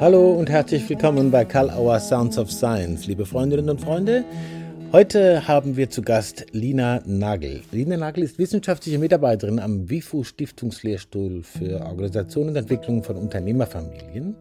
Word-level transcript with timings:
Hallo 0.00 0.32
und 0.32 0.50
herzlich 0.50 0.88
willkommen 0.90 1.30
bei 1.30 1.44
Karl 1.44 1.70
Auer 1.70 2.00
Sounds 2.00 2.36
of 2.36 2.50
Science, 2.50 3.06
liebe 3.06 3.24
Freundinnen 3.24 3.70
und 3.70 3.80
Freunde. 3.80 4.24
Heute 4.90 5.46
haben 5.46 5.76
wir 5.76 5.88
zu 5.88 6.02
Gast 6.02 6.46
Lina 6.50 7.00
Nagel. 7.06 7.62
Lina 7.70 7.96
Nagel 7.96 8.24
ist 8.24 8.36
wissenschaftliche 8.38 8.98
Mitarbeiterin 8.98 9.60
am 9.60 9.88
WIFU 9.88 10.24
Stiftungslehrstuhl 10.24 11.44
für 11.44 11.80
Organisation 11.80 12.48
und 12.48 12.56
Entwicklung 12.56 13.04
von 13.04 13.16
Unternehmerfamilien. 13.16 14.34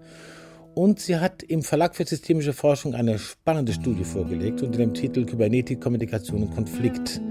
Und 0.74 1.00
sie 1.00 1.18
hat 1.18 1.44
im 1.44 1.62
Verlag 1.62 1.96
für 1.96 2.06
systemische 2.06 2.54
Forschung 2.54 2.96
eine 2.96 3.20
spannende 3.20 3.74
Studie 3.74 4.04
vorgelegt 4.04 4.64
unter 4.64 4.80
dem 4.80 4.96
Titel 4.96 5.24
Kybernetik, 5.24 5.80
Kommunikation 5.80 6.42
und 6.42 6.56
Konflikt. 6.56 7.22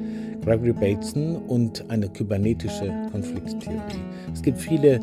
Gregory 0.45 0.73
Bateson 0.73 1.36
und 1.36 1.89
eine 1.89 2.09
kybernetische 2.09 2.93
Konflikttheorie. 3.12 4.02
Es 4.32 4.42
gibt 4.42 4.59
viele 4.59 5.00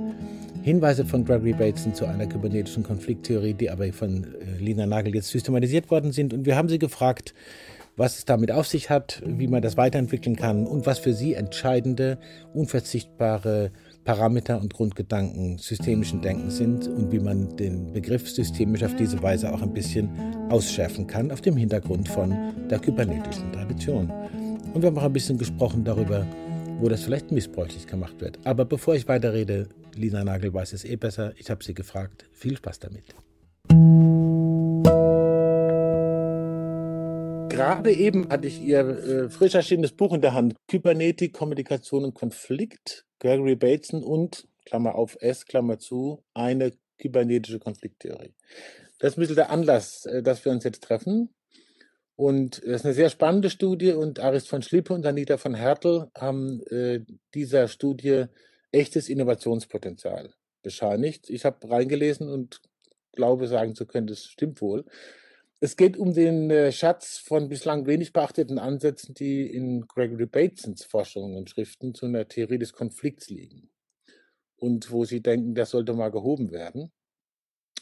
Hinweise 0.61 1.05
von 1.05 1.23
Gregory 1.23 1.53
Bateson 1.53 1.93
zu 1.93 2.05
einer 2.05 2.27
kybernetischen 2.27 2.83
Konflikttheorie, 2.83 3.53
die 3.53 3.69
aber 3.69 3.91
von 3.93 4.25
äh, 4.25 4.57
Lina 4.61 4.85
Nagel 4.85 5.15
jetzt 5.15 5.29
systematisiert 5.29 5.89
worden 5.89 6.11
sind. 6.11 6.33
Und 6.33 6.45
wir 6.45 6.57
haben 6.57 6.67
sie 6.67 6.79
gefragt, 6.79 7.33
was 7.95 8.17
es 8.17 8.25
damit 8.25 8.51
auf 8.51 8.67
sich 8.67 8.89
hat, 8.89 9.21
wie 9.25 9.47
man 9.47 9.61
das 9.61 9.77
weiterentwickeln 9.77 10.35
kann 10.35 10.65
und 10.65 10.85
was 10.85 10.99
für 10.99 11.13
sie 11.13 11.33
entscheidende, 11.33 12.17
unverzichtbare 12.53 13.71
Parameter 14.05 14.59
und 14.59 14.73
Grundgedanken 14.73 15.57
systemischen 15.57 16.21
Denkens 16.21 16.57
sind 16.57 16.87
und 16.87 17.11
wie 17.11 17.19
man 17.19 17.55
den 17.57 17.91
Begriff 17.91 18.29
systemisch 18.29 18.83
auf 18.83 18.95
diese 18.95 19.21
Weise 19.21 19.53
auch 19.53 19.61
ein 19.61 19.73
bisschen 19.73 20.09
ausschärfen 20.49 21.07
kann 21.07 21.31
auf 21.31 21.41
dem 21.41 21.57
Hintergrund 21.57 22.07
von 22.07 22.35
der 22.69 22.79
kybernetischen 22.79 23.51
Tradition. 23.51 24.11
Und 24.73 24.81
wir 24.81 24.87
haben 24.87 24.97
auch 24.97 25.03
ein 25.03 25.13
bisschen 25.13 25.37
gesprochen 25.37 25.83
darüber, 25.83 26.25
wo 26.79 26.87
das 26.87 27.03
vielleicht 27.03 27.31
missbräuchlich 27.31 27.85
gemacht 27.87 28.19
wird. 28.19 28.39
Aber 28.45 28.65
bevor 28.65 28.95
ich 28.95 29.07
weiterrede, 29.07 29.67
Lina 29.95 30.23
Nagel 30.23 30.53
weiß 30.53 30.73
es 30.73 30.85
eh 30.85 30.95
besser. 30.95 31.33
Ich 31.37 31.49
habe 31.49 31.63
sie 31.63 31.73
gefragt. 31.73 32.25
Viel 32.31 32.57
Spaß 32.57 32.79
damit. 32.79 33.15
Gerade 37.49 37.91
eben 37.91 38.29
hatte 38.29 38.47
ich 38.47 38.61
ihr 38.61 38.79
äh, 38.79 39.29
frisch 39.29 39.53
erschienenes 39.53 39.91
Buch 39.91 40.13
in 40.13 40.21
der 40.21 40.33
Hand. 40.33 40.55
Kybernetik, 40.67 41.33
Kommunikation 41.33 42.05
und 42.05 42.13
Konflikt. 42.13 43.05
Gregory 43.19 43.55
Bateson 43.55 44.03
und, 44.03 44.47
Klammer 44.65 44.95
auf 44.95 45.17
S, 45.19 45.45
Klammer 45.45 45.77
zu, 45.77 46.23
eine 46.33 46.71
kybernetische 46.99 47.59
Konflikttheorie. 47.59 48.33
Das 48.99 49.11
ist 49.11 49.17
ein 49.17 49.21
bisschen 49.21 49.35
der 49.35 49.49
Anlass, 49.49 50.05
äh, 50.05 50.23
dass 50.23 50.45
wir 50.45 50.51
uns 50.51 50.63
jetzt 50.63 50.83
treffen. 50.83 51.29
Und 52.15 52.57
das 52.57 52.81
ist 52.81 52.85
eine 52.85 52.93
sehr 52.93 53.09
spannende 53.09 53.49
Studie 53.49 53.93
und 53.93 54.19
Arist 54.19 54.49
von 54.49 54.61
Schlippe 54.61 54.93
und 54.93 55.05
Anita 55.05 55.37
von 55.37 55.55
Hertel 55.55 56.07
haben 56.17 56.61
äh, 56.67 57.01
dieser 57.33 57.69
Studie 57.69 58.25
echtes 58.71 59.09
Innovationspotenzial 59.09 60.33
bescheinigt. 60.61 61.29
Ich 61.29 61.45
habe 61.45 61.69
reingelesen 61.69 62.29
und 62.29 62.61
glaube 63.13 63.47
sagen 63.47 63.75
zu 63.75 63.85
können, 63.85 64.07
das 64.07 64.25
stimmt 64.25 64.61
wohl. 64.61 64.85
Es 65.61 65.75
geht 65.75 65.97
um 65.97 66.13
den 66.13 66.49
äh, 66.49 66.71
Schatz 66.71 67.17
von 67.17 67.49
bislang 67.49 67.85
wenig 67.85 68.13
beachteten 68.13 68.59
Ansätzen, 68.59 69.13
die 69.13 69.45
in 69.45 69.87
Gregory 69.87 70.25
Batesons 70.25 70.85
Forschungen 70.85 71.35
und 71.35 71.49
Schriften 71.49 71.93
zu 71.93 72.05
einer 72.05 72.27
Theorie 72.27 72.59
des 72.59 72.71
Konflikts 72.71 73.29
liegen. 73.29 73.69
Und 74.55 74.91
wo 74.91 75.03
sie 75.03 75.21
denken, 75.21 75.55
das 75.55 75.71
sollte 75.71 75.93
mal 75.93 76.11
gehoben 76.11 76.51
werden. 76.51 76.91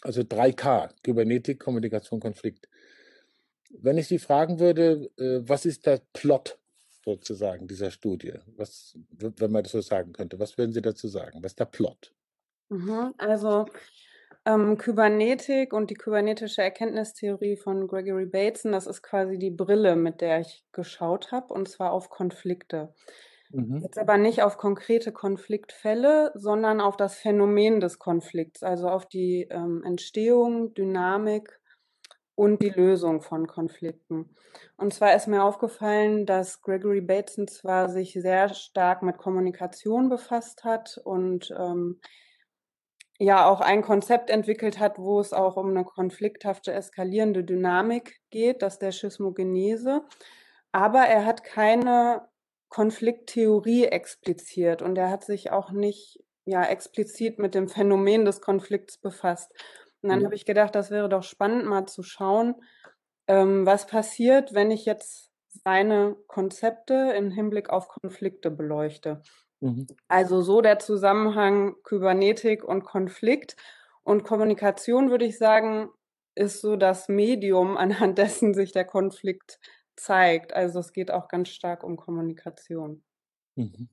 Also 0.02 0.22
3K, 0.22 0.92
Kybernetik, 1.04 1.60
Kommunikation, 1.60 2.20
Konflikt. 2.20 2.68
Wenn 3.70 3.98
ich 3.98 4.08
Sie 4.08 4.20
fragen 4.20 4.60
würde, 4.60 5.12
äh, 5.18 5.48
was 5.48 5.66
ist 5.66 5.86
der 5.86 6.02
Plot 6.14 6.58
sozusagen 7.08 7.68
dieser 7.68 7.90
Studie? 7.90 8.34
Was, 8.58 8.98
wenn 9.12 9.52
man 9.52 9.64
das 9.64 9.72
so 9.72 9.82
sagen 9.82 10.12
könnte, 10.12 10.40
was 10.40 10.58
würden 10.58 10.74
Sie 10.74 10.82
dazu 10.82 11.08
sagen? 11.08 11.42
Was 11.42 11.54
ist 11.54 11.60
der 11.60 11.66
Plot? 11.66 12.14
Mhm, 12.70 13.14
also 13.18 13.66
ähm, 14.46 14.78
Kybernetik 14.78 15.72
und 15.72 15.90
die 15.90 15.94
kybernetische 15.96 16.62
Erkenntnistheorie 16.62 17.56
von 17.56 17.88
Gregory 17.88 18.26
Bateson, 18.26 18.74
das 18.74 18.88
ist 18.88 19.02
quasi 19.02 19.38
die 19.38 19.52
Brille, 19.52 19.96
mit 19.96 20.20
der 20.20 20.42
ich 20.42 20.66
geschaut 20.74 21.32
habe, 21.32 21.54
und 21.54 21.70
zwar 21.70 21.92
auf 21.94 22.10
Konflikte. 22.10 22.94
Mhm. 23.52 23.80
Jetzt 23.82 23.98
aber 23.98 24.18
nicht 24.18 24.44
auf 24.44 24.58
konkrete 24.58 25.14
Konfliktfälle, 25.14 26.32
sondern 26.36 26.82
auf 26.82 26.98
das 26.98 27.16
Phänomen 27.16 27.80
des 27.80 28.00
Konflikts, 28.00 28.64
also 28.64 28.90
auf 28.90 29.06
die 29.06 29.48
ähm, 29.50 29.82
Entstehung, 29.86 30.74
Dynamik 30.74 31.58
und 32.38 32.62
die 32.62 32.70
Lösung 32.70 33.22
von 33.22 33.48
Konflikten. 33.48 34.36
Und 34.78 34.94
zwar 34.94 35.16
ist 35.16 35.28
mir 35.28 35.44
aufgefallen, 35.44 36.28
dass 36.28 36.62
Gregory 36.62 37.02
Bateson 37.02 37.48
zwar 37.48 37.90
sich 37.90 38.14
sehr 38.14 38.54
stark 38.54 39.02
mit 39.02 39.18
Kommunikation 39.18 40.08
befasst 40.08 40.64
hat 40.64 41.02
und 41.04 41.52
ähm, 41.58 42.00
ja 43.18 43.50
auch 43.50 43.60
ein 43.60 43.82
Konzept 43.82 44.30
entwickelt 44.30 44.78
hat, 44.78 45.00
wo 45.00 45.20
es 45.20 45.34
auch 45.34 45.58
um 45.58 45.72
eine 45.72 45.84
konflikthafte, 45.84 46.72
eskalierende 46.74 47.44
Dynamik 47.44 48.22
geht, 48.30 48.62
das 48.62 48.78
der 48.78 48.92
Schismogenese. 48.92 50.04
Aber 50.72 51.00
er 51.00 51.26
hat 51.26 51.44
keine 51.44 52.28
Konflikttheorie 52.70 53.86
expliziert 53.86 54.84
und 54.84 54.96
er 54.96 55.10
hat 55.10 55.24
sich 55.24 55.50
auch 55.50 55.72
nicht 55.72 56.20
ja 56.46 56.64
explizit 56.64 57.40
mit 57.40 57.56
dem 57.56 57.68
Phänomen 57.68 58.26
des 58.26 58.42
Konflikts 58.42 59.00
befasst. 59.00 59.52
Und 60.02 60.10
dann 60.10 60.20
mhm. 60.20 60.26
habe 60.26 60.36
ich 60.36 60.46
gedacht, 60.46 60.76
das 60.76 60.92
wäre 60.92 61.10
doch 61.10 61.24
spannend, 61.24 61.66
mal 61.66 61.86
zu 61.88 62.04
schauen, 62.04 62.56
ähm, 63.28 63.66
was 63.66 63.88
passiert, 63.88 64.54
wenn 64.54 64.72
ich 64.72 64.86
jetzt 64.86 65.32
seine 65.64 66.16
Konzepte 66.28 67.14
im 67.18 67.32
Hinblick 67.32 67.70
auf 67.70 67.88
Konflikte 67.88 68.52
beleuchte. 68.52 69.22
Mhm. 69.60 69.88
Also 70.08 70.42
so 70.42 70.62
der 70.62 70.80
Zusammenhang 70.80 71.76
Kybernetik 71.84 72.64
und 72.64 72.84
Konflikt. 72.84 73.56
Und 74.04 74.24
Kommunikation, 74.24 75.10
würde 75.10 75.26
ich 75.26 75.38
sagen, 75.38 75.90
ist 76.36 76.62
so 76.62 76.76
das 76.76 77.10
Medium, 77.10 77.78
anhand 77.78 78.18
dessen 78.18 78.54
sich 78.54 78.72
der 78.72 78.86
Konflikt 78.86 79.60
zeigt. 79.96 80.54
Also 80.54 80.80
es 80.80 80.94
geht 80.94 81.12
auch 81.12 81.28
ganz 81.28 81.50
stark 81.50 81.84
um 81.84 81.98
Kommunikation. 81.98 83.04
Mhm. 83.56 83.90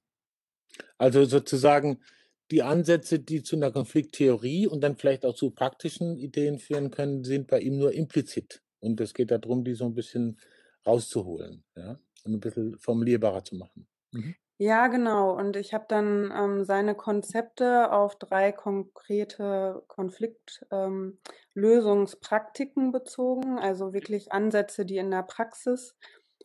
Also 0.98 1.24
sozusagen 1.24 2.02
die 2.50 2.62
Ansätze, 2.62 3.18
die 3.18 3.42
zu 3.42 3.56
einer 3.56 3.70
Konflikttheorie 3.70 4.66
und 4.66 4.82
dann 4.82 4.96
vielleicht 4.96 5.24
auch 5.24 5.34
zu 5.34 5.50
praktischen 5.50 6.16
Ideen 6.16 6.58
führen 6.58 6.90
können, 6.90 7.24
sind 7.24 7.48
bei 7.48 7.60
ihm 7.60 7.78
nur 7.78 7.92
implizit. 7.92 8.62
Und 8.80 9.00
es 9.00 9.14
geht 9.14 9.30
darum, 9.30 9.64
die 9.64 9.74
so 9.74 9.86
ein 9.86 9.94
bisschen 9.94 10.38
rauszuholen, 10.86 11.64
ja, 11.76 11.98
und 12.24 12.34
ein 12.34 12.40
bisschen 12.40 12.78
formulierbarer 12.78 13.44
zu 13.44 13.56
machen. 13.56 13.86
Mhm. 14.12 14.34
Ja, 14.56 14.86
genau. 14.86 15.36
Und 15.36 15.56
ich 15.56 15.74
habe 15.74 15.86
dann 15.88 16.32
ähm, 16.32 16.64
seine 16.64 16.94
Konzepte 16.94 17.90
auf 17.90 18.16
drei 18.16 18.52
konkrete 18.52 19.82
Konfliktlösungspraktiken 19.88 22.84
ähm, 22.84 22.92
bezogen, 22.92 23.58
also 23.58 23.92
wirklich 23.92 24.30
Ansätze, 24.30 24.86
die 24.86 24.98
in 24.98 25.10
der 25.10 25.24
Praxis 25.24 25.96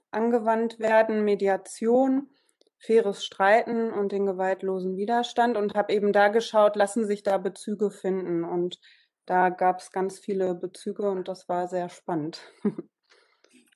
angewandt 0.10 0.80
werden, 0.80 1.24
Mediation, 1.24 2.32
faires 2.80 3.26
Streiten 3.26 3.92
und 3.92 4.12
den 4.12 4.26
gewaltlosen 4.26 4.96
Widerstand 4.96 5.58
und 5.58 5.76
habe 5.76 5.94
eben 5.94 6.14
da 6.14 6.30
geschaut, 6.30 6.76
lassen 6.76 7.06
sich 7.06 7.24
da 7.24 7.38
Bezüge 7.38 7.92
finden. 7.92 8.44
Und 8.44 8.80
da 9.26 9.50
gab 9.50 9.80
es 9.80 9.92
ganz 9.92 10.18
viele 10.18 10.56
Bezüge 10.56 11.10
und 11.10 11.28
das 11.28 11.48
war 11.50 11.68
sehr 11.68 11.90
spannend. 11.90 12.42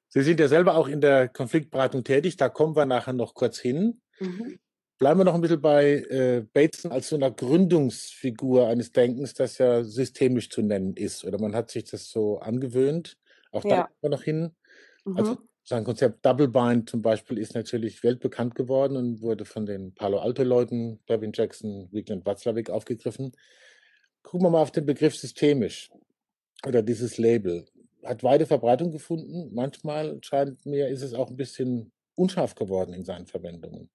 Sie 0.09 0.22
sind 0.22 0.40
ja 0.40 0.47
selber 0.47 0.75
auch 0.75 0.88
in 0.88 1.02
der 1.02 1.28
Konfliktberatung 1.28 2.03
tätig, 2.03 2.38
da 2.38 2.47
kommen 2.47 2.75
wir 2.75 2.86
nachher 2.86 3.13
noch 3.13 3.34
kurz 3.34 3.59
hin. 3.59 4.02
Mhm. 4.19 4.59
Bleiben 5.00 5.19
wir 5.19 5.25
noch 5.25 5.34
ein 5.34 5.42
bisschen 5.42 5.59
bei 5.59 5.96
äh, 5.96 6.46
Bateson 6.53 6.92
als 6.92 7.09
so 7.09 7.16
einer 7.16 7.31
Gründungsfigur 7.31 8.68
eines 8.68 8.92
Denkens, 8.92 9.34
das 9.34 9.58
ja 9.58 9.84
systemisch 9.84 10.50
zu 10.50 10.62
nennen 10.62 10.96
ist. 10.96 11.25
Oder 11.25 11.42
man 11.42 11.56
hat 11.56 11.72
sich 11.72 11.86
das 11.86 12.09
so 12.09 12.40
angewöhnt. 12.40 13.18
Auch 13.52 13.63
da 13.63 13.69
ja. 13.69 13.84
kommen 13.84 13.97
wir 14.02 14.09
noch 14.12 14.24
hin. 14.24 14.56
Also 15.03 15.12
mhm. 15.12 15.18
Also 15.18 15.38
sein 15.66 15.85
Konzept 15.85 16.25
Double 16.25 16.50
Bind 16.50 16.90
zum 16.90 17.01
Beispiel 17.01 17.38
ist 17.38 17.56
natürlich 17.56 18.03
weltbekannt 18.03 18.53
geworden 18.56 18.97
und 18.97 19.22
wurde 19.22 19.46
von 19.46 19.66
den 19.66 19.94
Palo 19.94 20.19
Alto-Leuten, 20.19 21.00
Devin 21.07 21.31
Jackson, 21.33 21.88
Wigland 21.92 22.25
Watzlawick 22.25 22.69
aufgegriffen. 22.69 23.31
Gucken 24.24 24.45
wir 24.45 24.50
mal 24.51 24.62
auf 24.62 24.71
den 24.71 24.86
Begriff 24.86 25.15
systemisch 25.15 25.89
oder 26.65 26.81
dieses 26.81 27.18
Label. 27.18 27.65
Hat 28.04 28.24
weite 28.24 28.45
Verbreitung 28.45 28.92
gefunden. 28.92 29.51
Manchmal 29.54 30.19
scheint 30.21 30.65
mir, 30.65 30.89
ist 30.89 31.01
es 31.01 31.13
auch 31.13 31.30
ein 31.30 31.38
bisschen 31.38 31.94
unscharf 32.16 32.56
geworden 32.56 32.94
in 32.94 33.06
seinen 33.06 33.25
Verwendungen. 33.25 33.89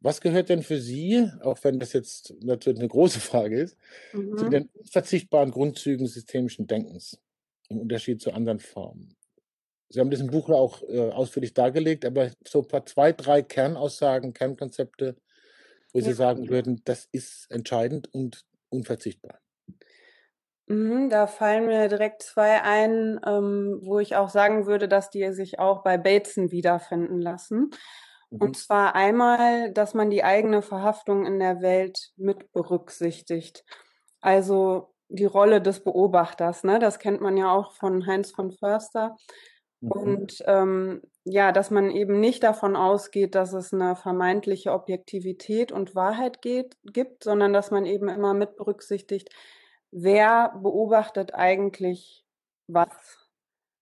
Was 0.00 0.20
gehört 0.20 0.48
denn 0.48 0.62
für 0.62 0.80
Sie, 0.80 1.28
auch 1.42 1.62
wenn 1.62 1.78
das 1.78 1.92
jetzt 1.92 2.34
natürlich 2.42 2.78
eine 2.78 2.88
große 2.88 3.20
Frage 3.20 3.60
ist, 3.60 3.76
mhm. 4.12 4.36
zu 4.36 4.48
den 4.48 4.68
unverzichtbaren 4.74 5.50
Grundzügen 5.50 6.06
systemischen 6.06 6.66
Denkens 6.66 7.20
im 7.68 7.78
Unterschied 7.78 8.20
zu 8.20 8.32
anderen 8.32 8.60
Formen? 8.60 9.17
Sie 9.90 10.00
haben 10.00 10.10
das 10.10 10.20
im 10.20 10.28
Buch 10.28 10.50
auch 10.50 10.82
äh, 10.82 11.10
ausführlich 11.10 11.54
dargelegt, 11.54 12.04
aber 12.04 12.30
so 12.46 12.60
ein 12.60 12.68
paar 12.68 12.84
zwei, 12.84 13.12
drei 13.12 13.42
Kernaussagen, 13.42 14.34
Kernkonzepte, 14.34 15.16
wo 15.92 16.00
Sie 16.00 16.12
sagen 16.12 16.48
würden, 16.50 16.82
das 16.84 17.08
ist 17.10 17.50
entscheidend 17.50 18.12
und 18.12 18.44
unverzichtbar. 18.68 19.40
Mhm, 20.66 21.08
da 21.08 21.26
fallen 21.26 21.66
mir 21.66 21.88
direkt 21.88 22.22
zwei 22.22 22.62
ein, 22.62 23.18
ähm, 23.26 23.80
wo 23.82 23.98
ich 23.98 24.16
auch 24.16 24.28
sagen 24.28 24.66
würde, 24.66 24.86
dass 24.86 25.08
die 25.08 25.32
sich 25.32 25.58
auch 25.58 25.82
bei 25.82 25.96
Bateson 25.96 26.50
wiederfinden 26.50 27.20
lassen. 27.20 27.70
Mhm. 28.30 28.38
Und 28.38 28.56
zwar 28.58 28.94
einmal, 28.94 29.72
dass 29.72 29.94
man 29.94 30.10
die 30.10 30.24
eigene 30.24 30.60
Verhaftung 30.60 31.24
in 31.24 31.38
der 31.38 31.62
Welt 31.62 32.10
mit 32.16 32.52
berücksichtigt. 32.52 33.64
Also 34.20 34.92
die 35.08 35.24
Rolle 35.24 35.62
des 35.62 35.82
Beobachters. 35.82 36.64
Ne? 36.64 36.78
Das 36.78 36.98
kennt 36.98 37.22
man 37.22 37.38
ja 37.38 37.50
auch 37.50 37.72
von 37.72 38.06
Heinz 38.06 38.30
von 38.30 38.52
Förster. 38.52 39.16
Mhm. 39.80 39.90
Und 39.90 40.42
ähm, 40.46 41.02
ja, 41.24 41.52
dass 41.52 41.70
man 41.70 41.90
eben 41.90 42.20
nicht 42.20 42.42
davon 42.42 42.76
ausgeht, 42.76 43.34
dass 43.34 43.52
es 43.52 43.72
eine 43.72 43.96
vermeintliche 43.96 44.72
Objektivität 44.72 45.72
und 45.72 45.94
Wahrheit 45.94 46.42
geht, 46.42 46.76
gibt, 46.84 47.24
sondern 47.24 47.52
dass 47.52 47.70
man 47.70 47.86
eben 47.86 48.08
immer 48.08 48.34
mit 48.34 48.56
berücksichtigt, 48.56 49.28
wer 49.90 50.54
beobachtet 50.62 51.34
eigentlich 51.34 52.24
was. 52.66 53.28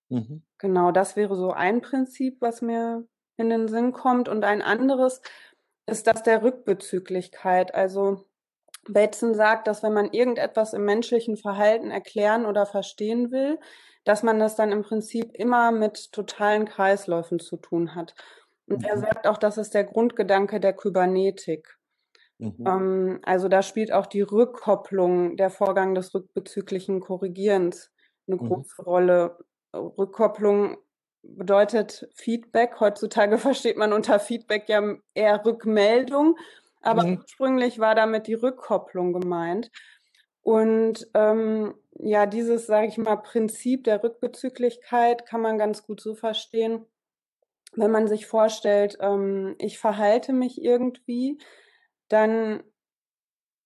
Mhm. 0.09 0.43
Genau, 0.59 0.93
das 0.93 1.17
wäre 1.17 1.37
so 1.37 1.51
ein 1.53 1.81
Prinzip, 1.81 2.41
was 2.41 2.63
mir 2.63 3.07
in 3.37 3.51
den 3.51 3.69
Sinn 3.69 3.93
kommt. 3.93 4.29
Und 4.29 4.45
ein 4.45 4.63
anderes 4.63 5.21
ist 5.87 6.07
das 6.07 6.23
der 6.23 6.43
Rückbezüglichkeit. 6.43 7.75
Also 7.75 8.25
Bateson 8.89 9.35
sagt, 9.35 9.67
dass 9.67 9.83
wenn 9.83 9.93
man 9.93 10.13
irgendetwas 10.13 10.73
im 10.73 10.85
menschlichen 10.85 11.37
Verhalten 11.37 11.91
erklären 11.91 12.47
oder 12.47 12.67
verstehen 12.67 13.31
will, 13.31 13.59
dass 14.07 14.23
man 14.23 14.39
das 14.39 14.55
dann 14.55 14.71
im 14.71 14.83
Prinzip 14.83 15.35
immer 15.35 15.73
mit 15.73 16.13
totalen 16.13 16.65
Kreisläufen 16.65 17.41
zu 17.41 17.57
tun 17.57 17.97
hat. 17.97 18.15
Und 18.69 18.79
mhm. 18.79 18.85
er 18.85 18.99
sagt 18.99 19.27
auch, 19.27 19.37
das 19.37 19.59
ist 19.59 19.75
der 19.75 19.85
Grundgedanke 19.85 20.61
der 20.61 20.75
Kybernetik. 20.75 21.77
Mhm. 22.39 22.65
Ähm, 22.65 23.21
also 23.25 23.49
da 23.49 23.63
spielt 23.63 23.93
auch 23.93 24.07
die 24.07 24.23
Rückkopplung, 24.23 25.37
der 25.37 25.51
Vorgang 25.51 25.97
des 25.97 26.15
rückbezüglichen 26.15 27.01
Korrigierens 27.01 27.91
eine 28.29 28.37
mhm. 28.37 28.47
große 28.47 28.83
Rolle. 28.83 29.39
Rückkopplung 29.75 30.79
bedeutet 31.23 32.09
Feedback. 32.15 32.79
Heutzutage 32.79 33.39
versteht 33.39 33.77
man 33.77 33.93
unter 33.93 34.21
Feedback 34.21 34.69
ja 34.69 34.83
eher 35.15 35.45
Rückmeldung, 35.45 36.37
aber 36.81 37.05
mhm. 37.05 37.19
ursprünglich 37.23 37.81
war 37.81 37.97
damit 37.97 38.29
die 38.29 38.35
Rückkopplung 38.35 39.13
gemeint. 39.13 39.73
Und 40.47 41.09
ähm, 41.15 41.75
ja, 41.99 42.25
dieses, 42.25 42.67
sage 42.69 42.87
ich 42.87 42.99
mal, 42.99 43.17
Prinzip 43.17 43.83
der 43.83 44.05
Rückbezüglichkeit 44.05 45.27
kann 45.27 45.41
man 45.41 45.59
ganz 45.59 45.85
gut 45.85 46.01
so 46.01 46.15
verstehen, 46.15 46.87
wenn 47.73 47.91
man 47.91 48.07
sich 48.07 48.27
vorstellt, 48.27 48.97
ähm, 49.01 49.57
ich 49.59 49.81
verhalte 49.81 50.33
mich 50.33 50.63
irgendwie, 50.63 51.39
dann 52.07 52.63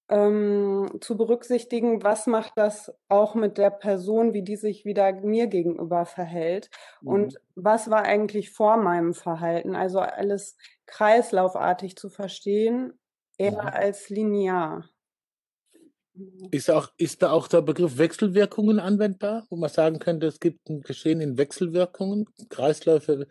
ähm, 0.08 0.90
zu 1.02 1.18
berücksichtigen, 1.18 2.02
was 2.02 2.26
macht 2.26 2.54
das 2.56 2.90
auch 3.10 3.34
mit 3.34 3.58
der 3.58 3.68
Person, 3.68 4.32
wie 4.32 4.42
die 4.42 4.56
sich 4.56 4.86
wieder 4.86 5.12
mir 5.12 5.48
gegenüber 5.48 6.06
verhält 6.06 6.70
mhm. 7.02 7.08
und 7.08 7.40
was 7.56 7.90
war 7.90 8.04
eigentlich 8.04 8.52
vor 8.52 8.78
meinem 8.78 9.12
Verhalten. 9.12 9.74
Also 9.74 9.98
alles 9.98 10.56
kreislaufartig 10.86 11.96
zu 11.96 12.08
verstehen, 12.08 12.98
eher 13.36 13.64
mhm. 13.64 13.68
als 13.68 14.08
linear. 14.08 14.88
Ist, 16.50 16.70
auch, 16.70 16.90
ist 16.96 17.22
da 17.22 17.30
auch 17.30 17.48
der 17.48 17.62
Begriff 17.62 17.98
Wechselwirkungen 17.98 18.80
anwendbar, 18.80 19.46
wo 19.48 19.56
man 19.56 19.70
sagen 19.70 19.98
könnte, 19.98 20.26
es 20.26 20.40
gibt 20.40 20.68
ein 20.68 20.80
Geschehen 20.82 21.20
in 21.20 21.38
Wechselwirkungen? 21.38 22.26
Kreisläufe 22.48 23.26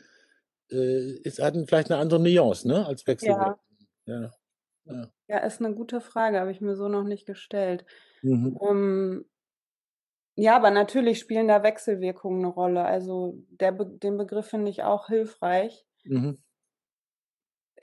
äh, 0.72 1.12
ist, 1.22 1.40
hatten 1.40 1.68
vielleicht 1.68 1.92
eine 1.92 2.00
andere 2.00 2.20
Nuance 2.20 2.68
ne, 2.68 2.86
als 2.86 3.06
Wechselwirkungen. 3.06 3.58
Ja. 4.06 4.22
ja. 4.22 4.31
Ja. 4.86 5.08
ja, 5.28 5.38
ist 5.40 5.62
eine 5.62 5.76
gute 5.76 6.02
Frage, 6.02 6.40
habe 6.40 6.52
ich 6.52 6.62
mir 6.62 6.76
so 6.76 6.88
noch 6.88 7.04
nicht 7.04 7.26
gestellt. 7.26 7.86
Mhm. 8.22 8.56
Um, 8.58 9.25
ja, 10.36 10.56
aber 10.56 10.72
natürlich 10.72 11.20
spielen 11.20 11.48
da 11.48 11.64
Wechselwirkungen 11.64 12.40
eine 12.40 12.54
Rolle. 12.54 12.86
Also 12.86 13.44
der 13.50 13.72
Be 13.72 13.86
den 13.86 14.18
Begriff 14.18 14.48
finde 14.48 14.72
ich 14.72 14.84
auch 14.84 15.08
hilfreich. 15.08 15.86
Mhm. 16.06 16.40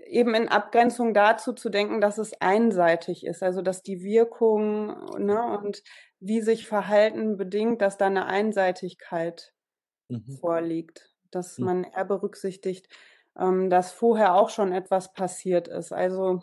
Eben 0.04 0.34
in 0.34 0.48
Abgrenzung 0.48 1.14
dazu 1.14 1.52
zu 1.52 1.70
denken, 1.70 2.00
dass 2.00 2.18
es 2.18 2.40
einseitig 2.40 3.24
ist, 3.24 3.42
also 3.42 3.62
dass 3.62 3.82
die 3.82 4.02
Wirkung 4.02 4.86
ne, 5.18 5.58
und 5.58 5.82
wie 6.20 6.40
sich 6.40 6.66
Verhalten 6.66 7.36
bedingt, 7.36 7.82
dass 7.82 7.96
da 7.96 8.06
eine 8.06 8.26
Einseitigkeit 8.26 9.52
mhm. 10.08 10.36
vorliegt, 10.40 11.14
dass 11.30 11.58
mhm. 11.58 11.64
man 11.64 11.84
eher 11.84 12.04
berücksichtigt, 12.04 12.88
ähm, 13.38 13.70
dass 13.70 13.92
vorher 13.92 14.34
auch 14.34 14.50
schon 14.50 14.72
etwas 14.72 15.12
passiert 15.12 15.68
ist. 15.68 15.92
Also 15.92 16.42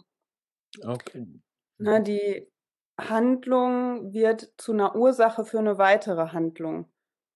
Okay. 0.84 1.28
Ne, 1.78 2.02
die 2.02 2.48
Handlung 3.00 4.14
wird 4.14 4.54
zu 4.58 4.74
einer 4.74 4.96
Ursache 4.96 5.46
für 5.46 5.60
eine 5.60 5.78
weitere 5.78 6.30
Handlung 6.30 6.88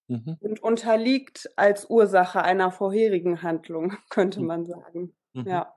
Mhm. 0.09 0.37
und 0.39 0.63
unterliegt 0.63 1.49
als 1.57 1.89
Ursache 1.89 2.41
einer 2.41 2.71
vorherigen 2.71 3.41
Handlung, 3.41 3.97
könnte 4.09 4.39
mhm. 4.39 4.47
man 4.47 4.65
sagen. 4.65 5.13
Mhm. 5.33 5.47
Ja. 5.47 5.73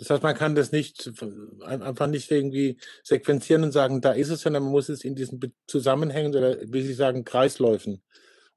Das 0.00 0.08
heißt, 0.08 0.22
man 0.22 0.34
kann 0.34 0.54
das 0.54 0.72
nicht 0.72 1.12
einfach 1.62 2.06
nicht 2.06 2.30
irgendwie 2.30 2.78
sequenzieren 3.04 3.64
und 3.64 3.72
sagen, 3.72 4.00
da 4.00 4.12
ist 4.12 4.30
es, 4.30 4.40
sondern 4.40 4.62
man 4.62 4.72
muss 4.72 4.88
es 4.88 5.04
in 5.04 5.14
diesen 5.14 5.40
Zusammenhängen 5.66 6.34
oder 6.34 6.56
wie 6.62 6.80
Sie 6.80 6.94
sagen, 6.94 7.24
Kreisläufen 7.24 8.02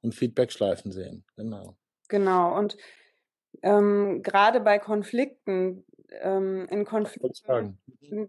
und 0.00 0.14
Feedbackschleifen 0.14 0.90
sehen. 0.90 1.24
Genau. 1.36 1.76
Genau. 2.08 2.56
Und 2.56 2.78
ähm, 3.62 4.22
gerade 4.22 4.60
bei 4.60 4.78
Konflikten 4.78 5.84
ähm, 6.22 6.66
in 6.70 6.86
Konflikten 6.86 7.78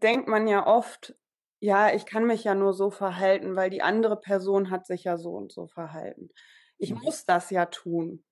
denkt 0.01 0.27
man 0.27 0.45
ja 0.47 0.67
oft, 0.67 1.15
ja, 1.62 1.94
ich 1.94 2.06
kann 2.06 2.27
mich 2.27 2.44
ja 2.44 2.53
nur 2.53 2.73
so 2.73 2.89
verhalten, 2.89 3.56
weil 3.56 3.69
die 3.69 3.81
andere 3.81 4.19
Person 4.19 4.71
hat 4.71 4.85
sich 4.85 5.06
ja 5.06 5.17
so 5.17 5.31
und 5.31 5.53
so 5.53 5.67
verhalten. 5.67 6.29
Ich 6.77 6.94
mhm. 6.94 7.00
muss 7.01 7.25
das 7.25 7.50
ja 7.50 7.65
tun, 7.67 8.25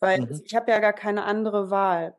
weil 0.00 0.20
mhm. 0.20 0.42
ich 0.44 0.54
habe 0.54 0.70
ja 0.70 0.80
gar 0.80 0.92
keine 0.92 1.24
andere 1.24 1.70
Wahl. 1.70 2.14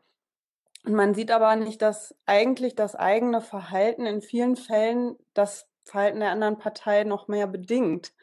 Und 0.85 0.93
man 0.93 1.13
sieht 1.13 1.31
aber 1.31 1.55
nicht, 1.55 1.81
dass 1.81 2.15
eigentlich 2.25 2.75
das 2.75 2.95
eigene 2.95 3.41
Verhalten 3.41 4.05
in 4.05 4.21
vielen 4.21 4.55
Fällen 4.55 5.17
das 5.33 5.67
Verhalten 5.83 6.19
der 6.19 6.31
anderen 6.31 6.57
Partei 6.57 7.03
noch 7.03 7.27
mehr 7.27 7.47
bedingt, 7.47 8.13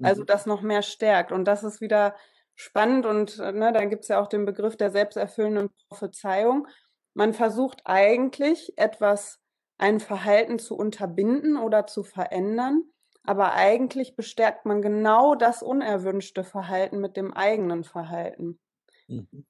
also 0.00 0.22
mhm. 0.22 0.26
das 0.26 0.46
noch 0.46 0.62
mehr 0.62 0.82
stärkt. 0.82 1.32
Und 1.32 1.44
das 1.44 1.62
ist 1.62 1.80
wieder 1.80 2.14
spannend 2.54 3.04
und 3.04 3.38
ne, 3.38 3.72
da 3.72 3.84
gibt 3.84 4.02
es 4.02 4.08
ja 4.08 4.20
auch 4.20 4.28
den 4.28 4.46
Begriff 4.46 4.76
der 4.76 4.90
selbsterfüllenden 4.90 5.70
Prophezeiung. 5.88 6.66
Man 7.14 7.34
versucht 7.34 7.82
eigentlich 7.84 8.72
etwas, 8.76 9.40
ein 9.78 10.00
Verhalten 10.00 10.58
zu 10.58 10.74
unterbinden 10.74 11.58
oder 11.58 11.86
zu 11.86 12.02
verändern, 12.02 12.82
aber 13.24 13.52
eigentlich 13.52 14.16
bestärkt 14.16 14.64
man 14.64 14.80
genau 14.80 15.34
das 15.34 15.62
unerwünschte 15.62 16.44
Verhalten 16.44 16.98
mit 16.98 17.16
dem 17.16 17.34
eigenen 17.34 17.84
Verhalten. 17.84 18.58
Mhm. 19.06 19.46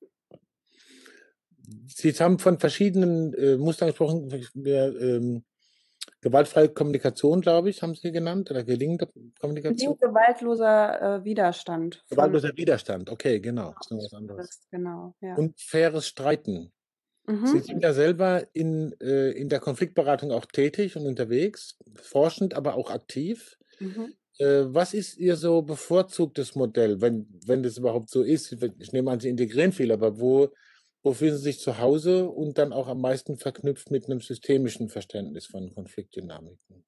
Sie 1.86 2.12
haben 2.12 2.38
von 2.38 2.58
verschiedenen 2.58 3.34
äh, 3.34 3.56
Mustern 3.56 3.88
gesprochen. 3.88 4.30
Ähm, 4.64 5.44
gewaltfreie 6.20 6.68
Kommunikation, 6.68 7.40
glaube 7.40 7.70
ich, 7.70 7.82
haben 7.82 7.94
Sie 7.94 8.12
genannt, 8.12 8.50
oder 8.50 8.64
gelingende 8.64 9.08
Kommunikation? 9.40 9.96
Gewaltloser 9.98 11.18
äh, 11.18 11.24
Widerstand. 11.24 12.04
Gewaltloser 12.08 12.56
Widerstand, 12.56 13.10
okay, 13.10 13.40
genau. 13.40 13.74
Das 13.78 13.86
ist 13.86 13.90
noch 13.90 14.04
was 14.04 14.14
anderes. 14.14 14.60
Genau, 14.70 15.14
ja. 15.20 15.34
Und 15.34 15.60
faires 15.60 16.06
Streiten. 16.06 16.72
Mhm. 17.26 17.46
Sie 17.46 17.58
sind 17.60 17.82
ja 17.82 17.92
selber 17.92 18.46
in, 18.52 18.94
äh, 19.00 19.30
in 19.32 19.48
der 19.48 19.60
Konfliktberatung 19.60 20.30
auch 20.30 20.46
tätig 20.46 20.96
und 20.96 21.06
unterwegs, 21.06 21.76
forschend, 21.96 22.54
aber 22.54 22.74
auch 22.76 22.90
aktiv. 22.90 23.58
Mhm. 23.80 24.14
Äh, 24.38 24.64
was 24.66 24.94
ist 24.94 25.16
Ihr 25.16 25.36
so 25.36 25.62
bevorzugtes 25.62 26.54
Modell, 26.54 27.00
wenn, 27.00 27.26
wenn 27.46 27.62
das 27.62 27.78
überhaupt 27.78 28.10
so 28.10 28.22
ist? 28.22 28.56
Ich 28.78 28.92
nehme 28.92 29.10
an, 29.10 29.20
Sie 29.20 29.28
integrieren 29.28 29.72
viel, 29.72 29.90
aber 29.90 30.20
wo, 30.20 30.50
wo 31.06 31.12
fühlen 31.12 31.36
Sie 31.36 31.42
sich 31.44 31.60
zu 31.60 31.78
Hause 31.78 32.28
und 32.28 32.58
dann 32.58 32.72
auch 32.72 32.88
am 32.88 33.00
meisten 33.00 33.36
verknüpft 33.36 33.92
mit 33.92 34.06
einem 34.06 34.20
systemischen 34.20 34.88
Verständnis 34.88 35.46
von 35.46 35.72
Konfliktdynamiken? 35.72 36.84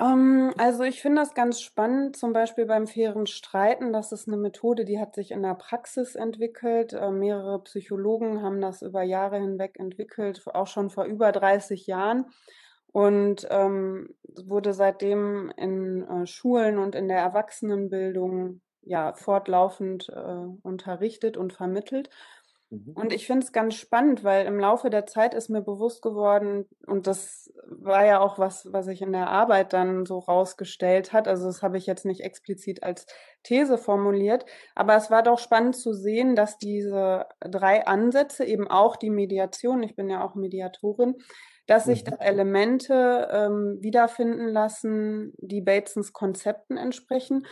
Ähm, 0.00 0.52
also 0.58 0.82
ich 0.82 1.00
finde 1.00 1.22
das 1.22 1.34
ganz 1.34 1.60
spannend, 1.60 2.16
zum 2.16 2.32
Beispiel 2.32 2.66
beim 2.66 2.88
fairen 2.88 3.28
Streiten. 3.28 3.92
Das 3.92 4.10
ist 4.10 4.26
eine 4.26 4.38
Methode, 4.38 4.84
die 4.84 4.98
hat 4.98 5.14
sich 5.14 5.30
in 5.30 5.44
der 5.44 5.54
Praxis 5.54 6.16
entwickelt. 6.16 6.94
Äh, 6.94 7.12
mehrere 7.12 7.62
Psychologen 7.62 8.42
haben 8.42 8.60
das 8.60 8.82
über 8.82 9.04
Jahre 9.04 9.38
hinweg 9.38 9.78
entwickelt, 9.78 10.42
auch 10.52 10.66
schon 10.66 10.90
vor 10.90 11.04
über 11.04 11.30
30 11.30 11.86
Jahren. 11.86 12.24
Und 12.90 13.46
ähm, 13.50 14.16
wurde 14.44 14.74
seitdem 14.74 15.52
in 15.56 16.02
äh, 16.02 16.26
Schulen 16.26 16.78
und 16.78 16.96
in 16.96 17.06
der 17.06 17.18
Erwachsenenbildung 17.18 18.62
ja 18.82 19.12
fortlaufend 19.14 20.08
äh, 20.08 20.46
unterrichtet 20.62 21.36
und 21.36 21.52
vermittelt. 21.52 22.10
Mhm. 22.72 22.94
Und 22.94 23.12
ich 23.12 23.26
finde 23.26 23.44
es 23.44 23.52
ganz 23.52 23.74
spannend, 23.74 24.24
weil 24.24 24.46
im 24.46 24.58
Laufe 24.58 24.88
der 24.88 25.06
Zeit 25.06 25.34
ist 25.34 25.50
mir 25.50 25.60
bewusst 25.60 26.00
geworden, 26.00 26.66
und 26.86 27.06
das 27.06 27.52
war 27.66 28.06
ja 28.06 28.20
auch 28.20 28.38
was, 28.38 28.72
was 28.72 28.86
sich 28.86 29.02
in 29.02 29.12
der 29.12 29.28
Arbeit 29.28 29.74
dann 29.74 30.06
so 30.06 30.18
rausgestellt 30.18 31.12
hat. 31.12 31.28
Also 31.28 31.44
das 31.44 31.62
habe 31.62 31.76
ich 31.76 31.86
jetzt 31.86 32.06
nicht 32.06 32.22
explizit 32.22 32.82
als 32.82 33.06
These 33.42 33.76
formuliert, 33.76 34.46
aber 34.74 34.96
es 34.96 35.10
war 35.10 35.22
doch 35.22 35.38
spannend 35.38 35.76
zu 35.76 35.92
sehen, 35.92 36.34
dass 36.34 36.56
diese 36.56 37.26
drei 37.40 37.86
Ansätze, 37.86 38.44
eben 38.44 38.68
auch 38.68 38.96
die 38.96 39.10
Mediation, 39.10 39.82
ich 39.82 39.94
bin 39.94 40.08
ja 40.08 40.24
auch 40.24 40.34
Mediatorin, 40.34 41.16
dass 41.66 41.84
sich 41.84 42.04
da 42.04 42.12
mhm. 42.12 42.20
Elemente 42.20 43.28
ähm, 43.30 43.78
wiederfinden 43.80 44.48
lassen, 44.48 45.34
die 45.38 45.60
Batesons 45.60 46.12
Konzepten 46.12 46.76
entsprechen. 46.76 47.46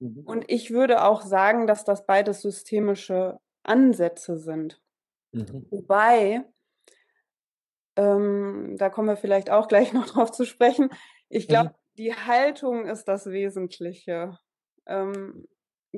Mhm. 0.00 0.22
Und 0.24 0.44
ich 0.48 0.70
würde 0.70 1.04
auch 1.04 1.22
sagen, 1.22 1.66
dass 1.66 1.84
das 1.84 2.06
beides 2.06 2.42
systemische 2.42 3.38
Ansätze 3.62 4.38
sind. 4.38 4.80
Mhm. 5.32 5.66
Wobei, 5.70 6.44
ähm, 7.96 8.76
da 8.78 8.90
kommen 8.90 9.08
wir 9.08 9.16
vielleicht 9.16 9.50
auch 9.50 9.68
gleich 9.68 9.92
noch 9.92 10.06
drauf 10.06 10.30
zu 10.30 10.44
sprechen, 10.44 10.90
ich 11.28 11.48
glaube, 11.48 11.70
mhm. 11.70 11.74
die 11.98 12.14
Haltung 12.14 12.86
ist 12.86 13.04
das 13.04 13.26
Wesentliche. 13.26 14.38
Ähm, 14.86 15.46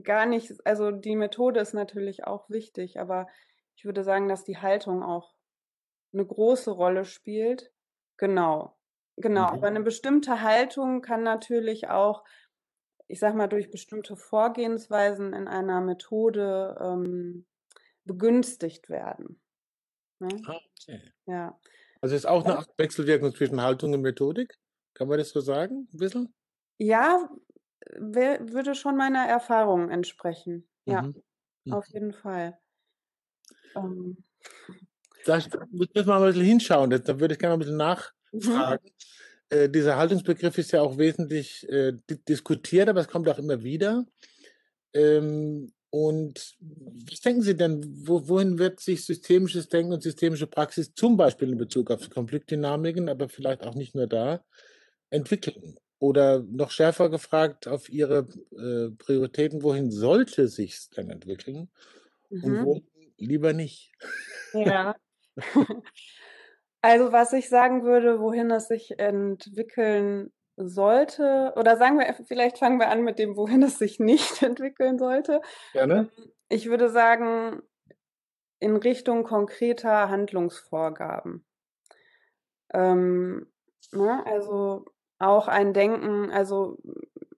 gar 0.02 0.26
nicht, 0.26 0.54
also 0.64 0.90
die 0.90 1.16
Methode 1.16 1.60
ist 1.60 1.74
natürlich 1.74 2.24
auch 2.24 2.48
wichtig, 2.48 2.98
aber 2.98 3.26
ich 3.76 3.84
würde 3.84 4.04
sagen, 4.04 4.28
dass 4.28 4.44
die 4.44 4.58
Haltung 4.58 5.02
auch 5.02 5.34
eine 6.12 6.26
große 6.26 6.70
Rolle 6.70 7.04
spielt. 7.04 7.72
Genau, 8.16 8.76
genau. 9.16 9.48
Mhm. 9.48 9.54
Aber 9.54 9.66
eine 9.68 9.82
bestimmte 9.82 10.42
Haltung 10.42 11.02
kann 11.02 11.22
natürlich 11.22 11.88
auch, 11.88 12.24
ich 13.10 13.18
sag 13.18 13.34
mal, 13.34 13.48
durch 13.48 13.70
bestimmte 13.70 14.16
Vorgehensweisen 14.16 15.32
in 15.32 15.48
einer 15.48 15.80
Methode 15.80 16.76
ähm, 16.80 17.46
begünstigt 18.04 18.88
werden. 18.88 19.40
Ne? 20.20 20.28
Ah, 20.46 20.60
okay. 20.78 21.00
Ja. 21.26 21.58
Also 22.00 22.14
ist 22.14 22.26
auch 22.26 22.44
eine 22.44 22.64
Wechselwirkung 22.76 23.34
zwischen 23.34 23.60
Haltung 23.60 23.92
und 23.92 24.02
Methodik? 24.02 24.58
Kann 24.94 25.08
man 25.08 25.18
das 25.18 25.30
so 25.30 25.40
sagen, 25.40 25.88
ein 25.92 25.98
bisschen? 25.98 26.34
Ja, 26.78 27.28
würde 27.98 28.74
schon 28.74 28.96
meiner 28.96 29.26
Erfahrung 29.26 29.90
entsprechen. 29.90 30.68
Ja, 30.84 31.02
mhm. 31.02 31.22
Mhm. 31.64 31.72
auf 31.72 31.86
jeden 31.88 32.12
Fall. 32.12 32.58
Ähm. 33.74 34.24
Da 35.26 35.36
müssen 35.70 35.94
wir 35.94 36.04
mal 36.04 36.22
ein 36.22 36.26
bisschen 36.28 36.44
hinschauen. 36.44 36.90
Da 36.90 37.20
würde 37.20 37.34
ich 37.34 37.38
gerne 37.38 37.54
ein 37.54 37.58
bisschen 37.58 37.74
mhm. 38.32 38.42
nachfragen. 38.42 38.90
Äh, 39.50 39.68
dieser 39.68 39.96
Haltungsbegriff 39.96 40.56
ist 40.58 40.72
ja 40.72 40.80
auch 40.80 40.96
wesentlich 40.96 41.68
äh, 41.68 41.92
diskutiert, 42.28 42.88
aber 42.88 43.00
es 43.00 43.08
kommt 43.08 43.28
auch 43.28 43.38
immer 43.38 43.62
wieder. 43.62 44.06
Ähm, 44.94 45.72
und 45.90 46.56
was 47.10 47.20
denken 47.20 47.42
Sie 47.42 47.56
denn, 47.56 47.84
wo, 48.06 48.28
wohin 48.28 48.60
wird 48.60 48.78
sich 48.78 49.04
systemisches 49.04 49.68
Denken 49.68 49.92
und 49.92 50.02
systemische 50.04 50.46
Praxis 50.46 50.94
zum 50.94 51.16
Beispiel 51.16 51.50
in 51.50 51.58
Bezug 51.58 51.90
auf 51.90 52.08
Konfliktdynamiken, 52.10 53.08
aber 53.08 53.28
vielleicht 53.28 53.64
auch 53.64 53.74
nicht 53.74 53.96
nur 53.96 54.06
da, 54.06 54.44
entwickeln? 55.10 55.76
Oder 55.98 56.44
noch 56.48 56.70
schärfer 56.70 57.10
gefragt 57.10 57.66
auf 57.66 57.88
Ihre 57.88 58.28
äh, 58.56 58.90
Prioritäten, 58.96 59.64
wohin 59.64 59.90
sollte 59.90 60.46
sich 60.46 60.74
es 60.74 60.90
denn 60.90 61.10
entwickeln 61.10 61.68
mhm. 62.30 62.44
und 62.44 62.64
wo 62.64 62.82
lieber 63.18 63.52
nicht? 63.52 63.90
Ja. 64.54 64.94
also 66.82 67.12
was 67.12 67.32
ich 67.32 67.48
sagen 67.48 67.84
würde, 67.84 68.20
wohin 68.20 68.50
es 68.50 68.68
sich 68.68 68.98
entwickeln 68.98 70.32
sollte, 70.56 71.52
oder 71.56 71.76
sagen 71.76 71.98
wir, 71.98 72.14
vielleicht 72.26 72.58
fangen 72.58 72.78
wir 72.78 72.88
an 72.88 73.02
mit 73.02 73.18
dem, 73.18 73.36
wohin 73.36 73.62
es 73.62 73.78
sich 73.78 73.98
nicht 73.98 74.42
entwickeln 74.42 74.98
sollte. 74.98 75.40
Gerne. 75.72 76.10
Ähm, 76.16 76.32
ich 76.48 76.68
würde 76.68 76.88
sagen, 76.88 77.62
in 78.58 78.76
Richtung 78.76 79.24
konkreter 79.24 80.10
Handlungsvorgaben. 80.10 81.46
Ähm, 82.72 83.50
ne, 83.92 84.22
also 84.26 84.84
auch 85.18 85.48
ein 85.48 85.72
Denken, 85.72 86.30
also 86.30 86.78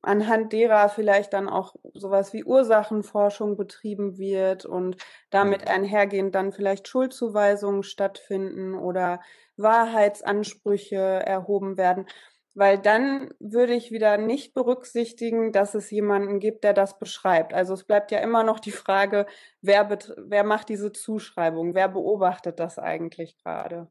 anhand 0.02 0.52
derer 0.52 0.88
vielleicht 0.88 1.32
dann 1.32 1.48
auch 1.48 1.76
sowas 1.94 2.32
wie 2.32 2.44
Ursachenforschung 2.44 3.56
betrieben 3.56 4.18
wird 4.18 4.66
und 4.66 4.96
damit 5.30 5.62
mhm. 5.62 5.68
einhergehend 5.68 6.34
dann 6.34 6.52
vielleicht 6.52 6.88
Schuldzuweisungen 6.88 7.84
stattfinden 7.84 8.74
oder 8.74 9.20
Wahrheitsansprüche 9.56 10.96
erhoben 10.96 11.76
werden. 11.76 12.06
Weil 12.54 12.78
dann 12.78 13.32
würde 13.38 13.72
ich 13.72 13.92
wieder 13.92 14.18
nicht 14.18 14.52
berücksichtigen, 14.52 15.52
dass 15.52 15.74
es 15.74 15.90
jemanden 15.90 16.38
gibt, 16.38 16.64
der 16.64 16.74
das 16.74 16.98
beschreibt. 16.98 17.54
Also 17.54 17.72
es 17.72 17.84
bleibt 17.84 18.10
ja 18.10 18.18
immer 18.18 18.42
noch 18.42 18.60
die 18.60 18.72
Frage, 18.72 19.26
wer, 19.62 19.88
wer 20.18 20.44
macht 20.44 20.68
diese 20.68 20.92
Zuschreibung, 20.92 21.74
wer 21.74 21.88
beobachtet 21.88 22.60
das 22.60 22.78
eigentlich 22.78 23.38
gerade. 23.38 23.88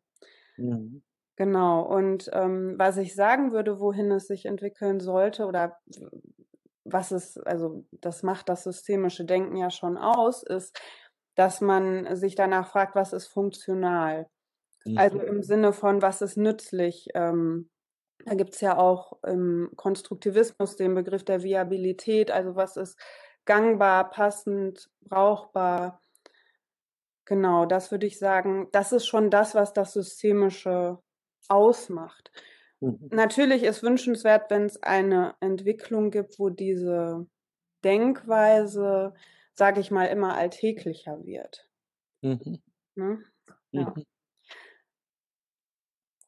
Mhm. 0.58 1.02
Genau, 1.42 1.82
und 1.82 2.30
ähm, 2.34 2.76
was 2.78 2.98
ich 2.98 3.16
sagen 3.16 3.52
würde, 3.52 3.80
wohin 3.80 4.12
es 4.12 4.28
sich 4.28 4.46
entwickeln 4.46 5.00
sollte 5.00 5.48
oder 5.48 5.76
was 6.84 7.10
es, 7.10 7.36
also 7.36 7.84
das 7.94 8.22
macht 8.22 8.48
das 8.48 8.64
systemische 8.64 9.26
Denken 9.26 9.58
ja 9.58 9.72
schon 9.72 9.98
aus, 9.98 10.44
ist, 10.44 10.80
dass 11.34 11.60
man 11.60 12.16
sich 12.16 12.36
danach 12.36 12.68
fragt, 12.68 12.94
was 12.94 13.12
ist 13.12 13.26
funktional? 13.26 14.30
Also 14.96 15.18
mhm. 15.18 15.24
im 15.24 15.42
Sinne 15.42 15.74
von, 15.74 16.04
was 16.04 16.22
ist 16.22 16.38
nützlich? 16.38 17.08
Ähm, 17.16 17.72
da 18.24 18.36
gibt 18.36 18.54
es 18.54 18.62
ja 18.62 18.78
auch 18.78 19.18
im 19.24 19.72
Konstruktivismus 19.76 20.76
den 20.76 20.94
Begriff 20.94 21.24
der 21.24 21.42
Viabilität, 21.42 22.30
also 22.30 22.56
was 22.56 22.78
ist 22.78 23.00
gangbar, 23.46 24.12
passend, 24.12 24.92
brauchbar. 25.02 26.02
Genau, 27.26 27.66
das 27.66 27.90
würde 27.90 28.06
ich 28.06 28.20
sagen, 28.20 28.68
das 28.72 28.92
ist 28.92 29.08
schon 29.08 29.32
das, 29.32 29.56
was 29.56 29.74
das 29.74 29.94
Systemische 29.94 31.00
ausmacht. 31.52 32.32
Mhm. 32.80 33.10
Natürlich 33.12 33.64
ist 33.64 33.84
wünschenswert, 33.84 34.50
wenn 34.50 34.64
es 34.64 34.82
eine 34.82 35.36
Entwicklung 35.40 36.10
gibt, 36.10 36.40
wo 36.40 36.50
diese 36.50 37.28
Denkweise, 37.84 39.14
sage 39.54 39.82
ich 39.82 39.92
mal, 39.92 40.06
immer 40.06 40.36
alltäglicher 40.36 41.24
wird. 41.26 41.68
Mhm. 42.22 42.62
Ne? 42.96 43.24
Ja. 43.72 43.94
Mhm. 43.96 44.06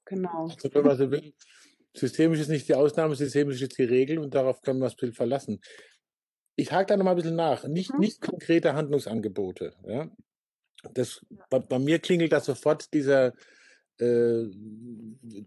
Genau. 0.05 0.43
Also, 0.49 0.73
wenn 0.73 0.85
man 0.85 0.97
so 0.97 1.09
will, 1.09 1.33
systemisch 1.95 2.39
ist 2.39 2.49
nicht 2.49 2.67
die 2.67 2.75
Ausnahme, 2.75 3.15
systemisch 3.15 3.61
ist 3.61 3.77
die 3.77 3.83
Regel 3.83 4.19
und 4.19 4.35
darauf 4.35 4.61
können 4.61 4.79
wir 4.79 4.89
das 4.89 5.15
verlassen. 5.15 5.61
Ich 6.55 6.71
hake 6.71 6.87
da 6.87 6.97
noch 6.97 7.05
mal 7.05 7.11
ein 7.11 7.17
bisschen 7.17 7.35
nach. 7.35 7.65
Nicht, 7.67 7.93
mhm. 7.93 7.99
nicht 7.99 8.21
konkrete 8.21 8.73
Handlungsangebote. 8.73 9.73
Ja? 9.87 10.11
Das, 10.93 11.25
bei, 11.49 11.59
bei, 11.59 11.79
mir 11.79 11.99
klingelt 11.99 12.33
da 12.33 12.41
sofort 12.41 12.93
dieser 12.93 13.33
äh, 13.99 14.45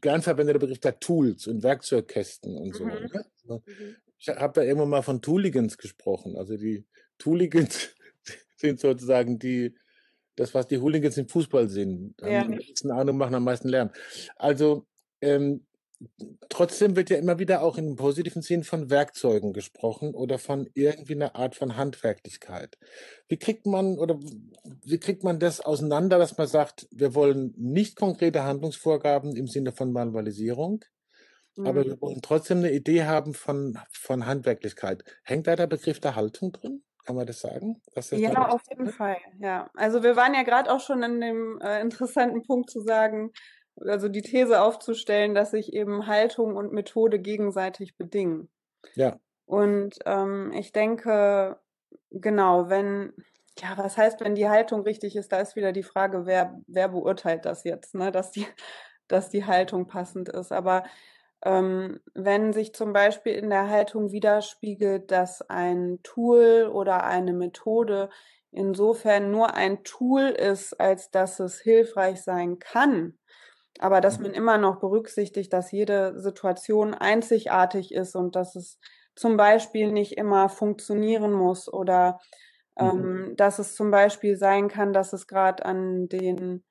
gern 0.01 0.23
verwendeter 0.23 0.59
Begriff 0.59 0.79
der 0.79 0.99
Tools 0.99 1.47
und 1.47 1.63
Werkzeugkästen 1.63 2.57
und 2.57 2.75
so. 2.75 2.85
Mhm. 2.85 2.91
Ne? 2.91 3.25
Mhm. 3.49 3.97
Ich 4.19 4.29
habe 4.29 4.53
da 4.55 4.63
irgendwann 4.63 4.89
mal 4.89 5.03
von 5.03 5.21
Tooligans 5.21 5.77
gesprochen. 5.79 6.37
Also 6.37 6.57
die 6.57 6.85
Tooligans 7.19 7.95
sind 8.57 8.81
sozusagen 8.81 9.39
die, 9.39 9.75
das, 10.37 10.55
was 10.55 10.67
die 10.67 10.79
Hooligans 10.79 11.19
im 11.19 11.29
Fußball 11.29 11.69
sind. 11.69 12.15
Ja. 12.21 12.43
Am 12.43 12.51
meisten 12.51 12.91
Ahnung 12.91 13.17
machen 13.19 13.35
am 13.35 13.45
meisten 13.45 13.69
Lärm. 13.69 13.91
Also 14.37 14.87
ähm, 15.21 15.66
trotzdem 16.49 16.97
wird 16.97 17.11
ja 17.11 17.17
immer 17.17 17.39
wieder 17.39 17.63
auch 17.63 17.79
im 17.79 17.97
positiven 17.97 18.43
Sinn 18.43 18.65
von 18.65 18.91
Werkzeugen 18.91 19.53
gesprochen 19.53 20.15
oder 20.15 20.39
von 20.39 20.69
irgendwie 20.75 21.15
einer 21.15 21.37
Art 21.37 21.55
von 21.55 21.77
Handwerklichkeit. 21.77 22.79
Wie 23.29 23.39
kriegt 23.39 23.67
man 23.67 23.99
oder 23.99 24.19
wie 24.85 24.99
kriegt 24.99 25.25
man 25.25 25.39
das 25.39 25.61
auseinander, 25.61 26.19
dass 26.19 26.37
man 26.37 26.47
sagt, 26.47 26.87
wir 26.91 27.15
wollen 27.15 27.55
nicht 27.57 27.97
konkrete 27.97 28.45
Handlungsvorgaben 28.45 29.37
im 29.37 29.47
Sinne 29.47 29.73
von 29.73 29.93
Manualisierung, 29.93 30.85
mhm. 31.57 31.67
aber 31.67 31.85
wir 31.85 32.01
wollen 32.01 32.21
trotzdem 32.23 32.59
eine 32.59 32.73
Idee 32.73 33.05
haben 33.05 33.35
von, 33.35 33.79
von 33.91 34.27
Handwerklichkeit. 34.27 35.05
Hängt 35.25 35.47
da 35.47 35.57
der 35.57 35.67
Begriff 35.67 36.01
der 36.01 36.15
Haltung 36.15 36.53
drin? 36.53 36.83
Kann 37.05 37.17
man 37.17 37.27
das 37.27 37.41
sagen? 37.41 37.81
Das 37.95 38.11
ja, 38.11 38.49
auf 38.49 38.63
jeden 38.69 38.89
Fall. 38.89 39.17
Ja, 39.39 39.71
also 39.75 40.03
wir 40.03 40.17
waren 40.17 40.35
ja 40.35 40.43
gerade 40.43 40.73
auch 40.73 40.81
schon 40.81 41.05
in 41.05 41.21
dem 41.21 41.61
äh, 41.63 41.81
interessanten 41.81 42.43
Punkt 42.43 42.69
zu 42.69 42.81
sagen, 42.81 43.31
also 43.81 44.09
die 44.09 44.23
These 44.23 44.61
aufzustellen, 44.61 45.35
dass 45.35 45.51
sich 45.51 45.73
eben 45.73 46.07
Haltung 46.07 46.57
und 46.57 46.73
Methode 46.73 47.19
gegenseitig 47.19 47.97
bedingen. 47.97 48.49
Ja. 48.95 49.19
Und 49.45 49.99
ähm, 50.07 50.53
ich 50.53 50.73
denke, 50.73 51.59
genau, 52.11 52.69
wenn, 52.69 53.13
ja, 53.59 53.77
was 53.77 53.97
heißt, 53.97 54.21
wenn 54.21 54.35
die 54.35 54.49
Haltung 54.49 54.83
richtig 54.83 55.17
ist, 55.17 55.33
da 55.33 55.41
ist 55.41 55.57
wieder 55.57 55.73
die 55.73 55.83
Frage, 55.83 56.27
wer, 56.27 56.61
wer 56.67 56.89
beurteilt 56.89 57.45
das 57.45 57.65
jetzt, 57.65 57.95
ne, 57.95 58.11
dass 58.11 58.31
die, 58.31 58.47
dass 59.09 59.31
die 59.31 59.45
Haltung 59.45 59.87
passend 59.87 60.29
ist. 60.29 60.53
Aber 60.53 60.85
ähm, 61.45 62.01
wenn 62.15 62.53
sich 62.53 62.75
zum 62.75 62.93
Beispiel 62.93 63.35
in 63.35 63.51
der 63.51 63.69
Haltung 63.69 64.11
widerspiegelt, 64.11 65.11
dass 65.11 65.43
ein 65.43 66.01
Tool 66.03 66.69
oder 66.73 67.05
eine 67.05 67.33
Methode 67.33 68.09
insofern 68.51 69.31
nur 69.31 69.55
ein 69.55 69.85
Tool 69.85 70.23
ist, 70.23 70.81
als 70.81 71.11
dass 71.11 71.41
es 71.41 71.61
hilfreich 71.61 72.23
sein 72.23 72.59
kann, 72.59 73.19
aber 73.81 74.01
dass 74.01 74.19
man 74.19 74.33
immer 74.33 74.59
noch 74.59 74.81
berücksichtigt, 74.81 75.53
dass 75.53 75.73
jede 75.73 76.19
Situation 76.21 76.95
einzigartig 76.95 77.93
ist 77.93 78.15
und 78.15 78.37
dass 78.37 78.57
es 78.57 78.79
zum 79.15 79.37
Beispiel 79.37 79.93
nicht 79.93 80.17
immer 80.19 80.49
funktionieren 80.49 81.33
muss 81.33 81.73
oder 81.73 82.21
mhm. 82.79 82.87
ähm, 82.87 83.37
dass 83.37 83.59
es 83.59 83.75
zum 83.75 83.91
Beispiel 83.91 84.37
sein 84.37 84.69
kann, 84.69 84.93
dass 84.93 85.13
es 85.13 85.27
gerade 85.27 85.65
an 85.65 86.09
den 86.09 86.65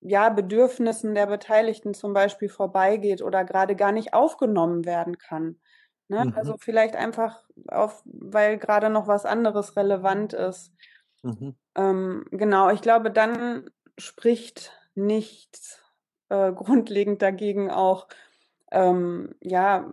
ja, 0.00 0.28
Bedürfnissen 0.28 1.14
der 1.14 1.26
Beteiligten 1.26 1.94
zum 1.94 2.12
Beispiel 2.12 2.48
vorbeigeht 2.48 3.22
oder 3.22 3.44
gerade 3.44 3.74
gar 3.74 3.90
nicht 3.90 4.12
aufgenommen 4.12 4.84
werden 4.84 5.18
kann. 5.18 5.56
Ne? 6.08 6.26
Mhm. 6.26 6.34
Also 6.36 6.56
vielleicht 6.58 6.94
einfach 6.94 7.42
auf, 7.68 8.02
weil 8.04 8.58
gerade 8.58 8.90
noch 8.90 9.08
was 9.08 9.24
anderes 9.24 9.76
relevant 9.76 10.34
ist. 10.34 10.72
Mhm. 11.22 11.54
Ähm, 11.74 12.26
genau, 12.30 12.70
ich 12.70 12.82
glaube, 12.82 13.10
dann 13.10 13.70
spricht 13.96 14.72
nichts 14.94 15.83
äh, 16.34 16.52
grundlegend 16.52 17.22
dagegen 17.22 17.70
auch 17.70 18.08
ähm, 18.72 19.34
ja, 19.40 19.92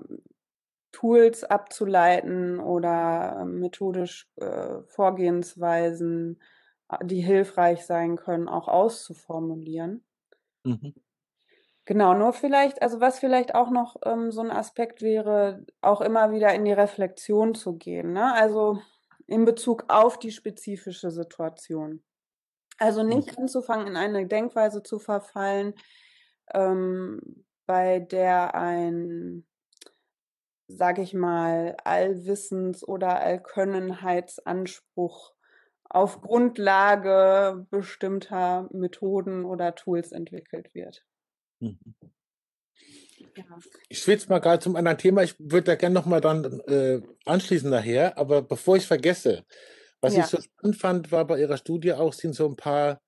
Tools 0.92 1.44
abzuleiten 1.44 2.60
oder 2.60 3.40
äh, 3.42 3.46
methodisch 3.46 4.30
äh, 4.38 4.82
Vorgehensweisen, 4.88 6.42
äh, 6.90 7.06
die 7.06 7.22
hilfreich 7.22 7.86
sein 7.86 8.18
können, 8.18 8.48
auch 8.50 8.68
auszuformulieren. 8.68 10.06
Mhm. 10.66 10.94
Genau, 11.86 12.14
nur 12.14 12.34
vielleicht, 12.34 12.82
also 12.82 13.02
was 13.02 13.20
vielleicht 13.20 13.56
auch 13.56 13.72
noch 13.72 13.96
ähm, 14.06 14.32
so 14.32 14.42
ein 14.42 14.52
Aspekt 14.52 15.02
wäre, 15.02 15.66
auch 15.82 16.02
immer 16.02 16.32
wieder 16.32 16.54
in 16.54 16.64
die 16.66 16.72
Reflexion 16.74 17.56
zu 17.56 17.74
gehen, 17.78 18.14
ne? 18.14 18.34
Also 18.34 18.80
in 19.28 19.46
Bezug 19.46 19.86
auf 19.88 20.20
die 20.20 20.32
spezifische 20.32 21.10
Situation. 21.12 22.04
Also 22.80 23.04
nicht 23.04 23.30
Mhm. 23.30 23.38
anzufangen, 23.38 23.88
in 23.88 23.98
eine 23.98 24.28
Denkweise 24.28 24.84
zu 24.84 25.00
verfallen, 25.00 25.76
ähm, 26.54 27.46
bei 27.66 28.00
der 28.00 28.56
ein, 28.56 29.46
sage 30.68 31.02
ich 31.02 31.14
mal, 31.14 31.76
Allwissens- 31.84 32.84
oder 32.84 33.20
Allkönnenheitsanspruch 33.20 35.34
auf 35.84 36.22
Grundlage 36.22 37.66
bestimmter 37.70 38.70
Methoden 38.72 39.46
oder 39.46 39.76
Tools 39.76 40.12
entwickelt 40.12 40.74
wird. 40.74 41.04
Mhm. 41.60 41.78
Ja. 43.36 43.44
Ich 43.90 44.02
switch 44.02 44.28
mal 44.30 44.40
gerade 44.40 44.62
zum 44.62 44.76
anderen 44.76 44.98
Thema. 44.98 45.24
Ich 45.24 45.36
würde 45.40 45.64
da 45.64 45.76
gerne 45.76 45.94
nochmal 45.94 46.22
dran 46.22 46.62
äh, 46.68 47.02
anschließen 47.26 47.70
nachher, 47.70 48.18
aber 48.18 48.42
bevor 48.42 48.78
ich 48.78 48.88
vergesse, 48.88 49.46
was 50.02 50.16
Ja. 50.16 50.22
ich 50.22 50.26
so 50.28 50.42
spannend 50.42 50.78
fand, 50.78 51.12
war 51.12 51.26
bei 51.26 51.40
Ihrer 51.40 51.58
Studie 51.58 51.94
auch, 51.94 52.14
sind 52.14 52.34
so 52.34 52.48
ein 52.48 52.56
paar 52.56 53.02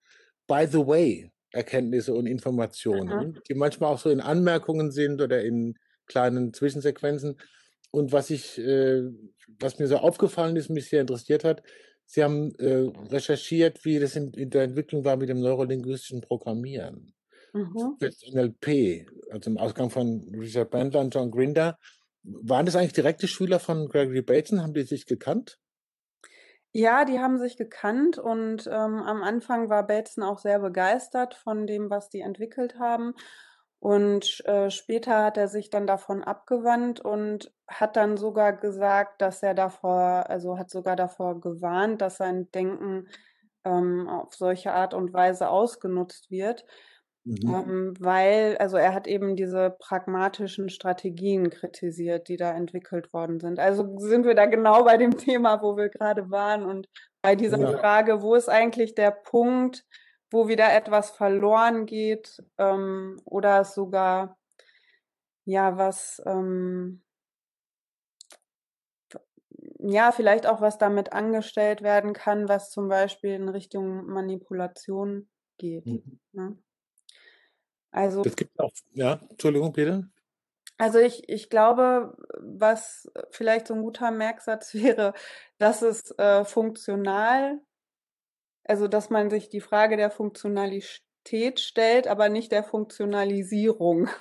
by 0.48 0.68
the 0.70 0.86
way 0.86 1.32
Erkenntnisse 1.54 2.14
und. 2.14 2.26
Informationen, 2.26 3.40
die 3.48 3.54
manchmal 3.54 3.94
auch 3.94 4.00
so 4.00 4.10
in 4.10 4.20
Anmerkungen 4.20 4.92
sind 4.92 5.22
oder 5.22 5.44
in 5.44 5.76
kleinen 6.08 6.54
Zwischensequenzen. 6.54 7.38
Und 7.92 8.12
was 8.12 8.30
ich, 8.30 8.58
äh, 8.58 9.04
was 9.60 9.80
mir 9.80 9.88
so 9.88 9.98
aufgefallen 9.98 10.56
ist, 10.56 10.70
mich 10.70 10.90
sehr 10.90 11.02
interessiert 11.02 11.44
hat, 11.44 11.62
Sie 12.06 12.24
haben 12.24 12.54
äh, 12.56 12.92
recherchiert, 13.10 13.86
wie 13.86 14.00
das 14.00 14.16
in, 14.16 14.34
in 14.34 14.50
der 14.50 14.64
Entwicklung 14.64 15.06
war 15.06 15.16
mit 15.16 15.30
dem 15.30 15.40
neurolinguistischen 15.40 16.22
Programmieren. 16.22 17.14
Mhm. 17.54 17.96
Das 18.00 18.22
NLP, 18.30 19.08
also 19.32 19.50
im 19.50 19.58
Ausgang 19.58 19.90
von 19.90 20.28
Richard 20.38 20.70
Bandler 20.72 21.02
und 21.02 21.14
John 21.14 21.32
Grinder. 21.32 21.80
Waren 22.24 22.66
das 22.66 22.76
eigentlich 22.76 22.94
direkte 22.94 23.28
Schüler 23.28 23.60
von 23.60 23.88
Gregory 23.90 24.22
Bateson? 24.22 24.62
Haben 24.62 24.74
die 24.74 24.84
sich 24.84 25.06
gekannt? 25.06 25.60
Ja, 26.76 27.06
die 27.06 27.20
haben 27.20 27.38
sich 27.38 27.56
gekannt 27.56 28.18
und 28.18 28.66
ähm, 28.68 29.04
am 29.04 29.22
Anfang 29.22 29.70
war 29.70 29.86
Bateson 29.86 30.24
auch 30.24 30.40
sehr 30.40 30.58
begeistert 30.60 31.36
von 31.36 31.68
dem, 31.68 31.90
was 31.92 32.10
die 32.10 32.22
entwickelt 32.22 32.80
haben. 32.80 33.14
Und 33.80 34.44
äh, 34.46 34.70
später 34.72 35.24
hat 35.24 35.38
er 35.38 35.48
sich 35.50 35.70
dann 35.70 35.86
davon 35.86 36.24
abgewandt 36.24 37.00
und 37.02 37.54
hat 37.68 37.96
dann 37.96 38.18
sogar 38.18 38.54
gesagt, 38.54 39.22
dass 39.22 39.44
er 39.44 39.54
davor, 39.54 40.30
also 40.30 40.58
hat 40.58 40.70
sogar 40.72 40.96
davor 40.96 41.40
gewarnt, 41.42 42.02
dass 42.02 42.18
sein 42.18 42.50
Denken 42.52 43.08
ähm, 43.66 44.08
auf 44.10 44.34
solche 44.34 44.74
Art 44.74 44.94
und 44.96 45.14
Weise 45.14 45.50
ausgenutzt 45.50 46.32
wird. 46.32 46.66
Mhm. 47.26 47.54
Ähm, 47.54 47.94
weil, 48.00 48.58
also 48.58 48.76
er 48.78 48.94
hat 48.94 49.08
eben 49.08 49.36
diese 49.36 49.76
pragmatischen 49.80 50.70
Strategien 50.70 51.50
kritisiert, 51.50 52.28
die 52.28 52.36
da 52.36 52.52
entwickelt 52.52 53.14
worden 53.14 53.40
sind. 53.40 53.60
Also 53.60 53.98
sind 53.98 54.26
wir 54.26 54.36
da 54.36 54.46
genau 54.46 54.84
bei 54.84 54.98
dem 54.98 55.12
Thema, 55.18 55.62
wo 55.62 55.78
wir 55.78 55.90
gerade 55.90 56.30
waren 56.30 56.66
und 56.66 56.90
bei 57.22 57.36
dieser 57.36 57.60
Ja. 57.60 57.78
Frage, 57.78 58.22
wo 58.22 58.36
ist 58.36 58.50
eigentlich 58.50 58.96
der 58.96 59.12
Punkt, 59.12 59.86
wo 60.32 60.48
wieder 60.50 60.74
etwas 60.74 61.12
verloren 61.12 61.86
geht 61.86 62.44
ähm, 62.58 63.22
oder 63.24 63.62
es 63.62 63.74
sogar, 63.74 64.38
ja, 65.46 65.78
was, 65.78 66.22
ähm, 66.26 67.04
ja, 69.80 70.12
vielleicht 70.12 70.46
auch 70.46 70.60
was 70.60 70.78
damit 70.78 71.14
angestellt 71.14 71.82
werden 71.82 72.14
kann, 72.14 72.50
was 72.50 72.70
zum 72.72 72.90
Beispiel 72.90 73.32
in 73.32 73.48
Richtung 73.48 74.06
Manipulation 74.08 75.30
geht. 75.58 75.86
Mhm. 75.86 76.20
Ne? 76.34 76.58
Also 77.94 78.24
Das 78.24 78.36
gibt 78.36 78.60
auch, 78.60 78.72
ja, 78.94 79.22
Entschuldigung, 79.30 79.72
Peter. 79.72 80.04
Also 80.78 80.98
ich, 80.98 81.30
ich 81.30 81.50
glaube, 81.50 82.18
was 82.40 83.10
vielleicht 83.30 83.68
so 83.68 83.76
ein 83.76 83.84
guter 83.84 84.10
Merksatz 84.10 84.74
wäre, 84.74 85.14
dass 85.60 85.84
es 85.84 86.12
äh, 86.18 86.44
funktional, 86.44 87.62
also 88.66 88.88
dass 88.88 89.10
man 89.10 89.30
sich 89.30 89.50
die 89.50 89.62
Frage 89.62 89.96
der 89.96 90.10
Funktionalität 90.10 91.60
stellt, 91.60 92.08
aber 92.08 92.30
nicht 92.30 92.52
der 92.52 92.64
Funktionalisierung. 92.64 94.10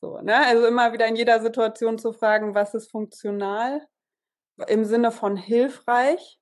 So, 0.00 0.20
ne? 0.20 0.46
Also 0.46 0.64
immer 0.68 0.92
wieder 0.92 1.08
in 1.08 1.16
jeder 1.16 1.40
Situation 1.40 1.98
zu 1.98 2.12
fragen, 2.12 2.54
was 2.54 2.72
ist 2.72 2.88
funktional 2.88 3.84
im 4.68 4.84
Sinne 4.84 5.10
von 5.10 5.36
hilfreich 5.36 6.38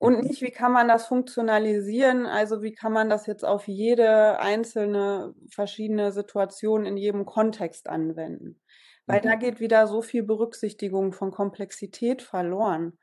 und 0.00 0.22
Mhm. 0.22 0.30
nicht, 0.30 0.42
wie 0.42 0.52
kann 0.52 0.72
man 0.72 0.88
das 0.88 1.06
funktionalisieren, 1.08 2.26
also 2.26 2.62
wie 2.62 2.72
kann 2.74 2.92
man 2.94 3.10
das 3.10 3.26
jetzt 3.28 3.44
auf 3.46 3.68
jede 3.68 4.40
einzelne 4.40 5.34
verschiedene 5.52 6.12
Situation 6.12 6.86
in 6.86 6.98
jedem 6.98 7.26
Kontext 7.26 7.88
anwenden. 7.88 8.62
Weil 9.06 9.22
da 9.22 9.34
Mhm. 9.34 9.36
geht 9.36 9.60
wieder 9.60 9.86
so 9.88 10.02
viel 10.02 10.24
Berücksichtigung 10.24 11.12
von 11.14 11.32
Komplexität 11.32 12.22
verloren, 12.22 12.98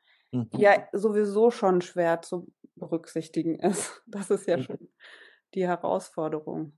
die 0.56 0.62
Mhm. 0.62 0.64
ja 0.64 0.88
sowieso 0.94 1.52
schon 1.52 1.82
schwer 1.82 2.22
zu 2.24 2.48
berücksichtigen 2.76 3.56
ist. 3.60 4.04
Das 4.08 4.30
ist 4.32 4.48
ja 4.48 4.58
Mhm. 4.58 4.68
schon 4.68 4.90
die 5.56 5.68
Herausforderung. 5.68 6.78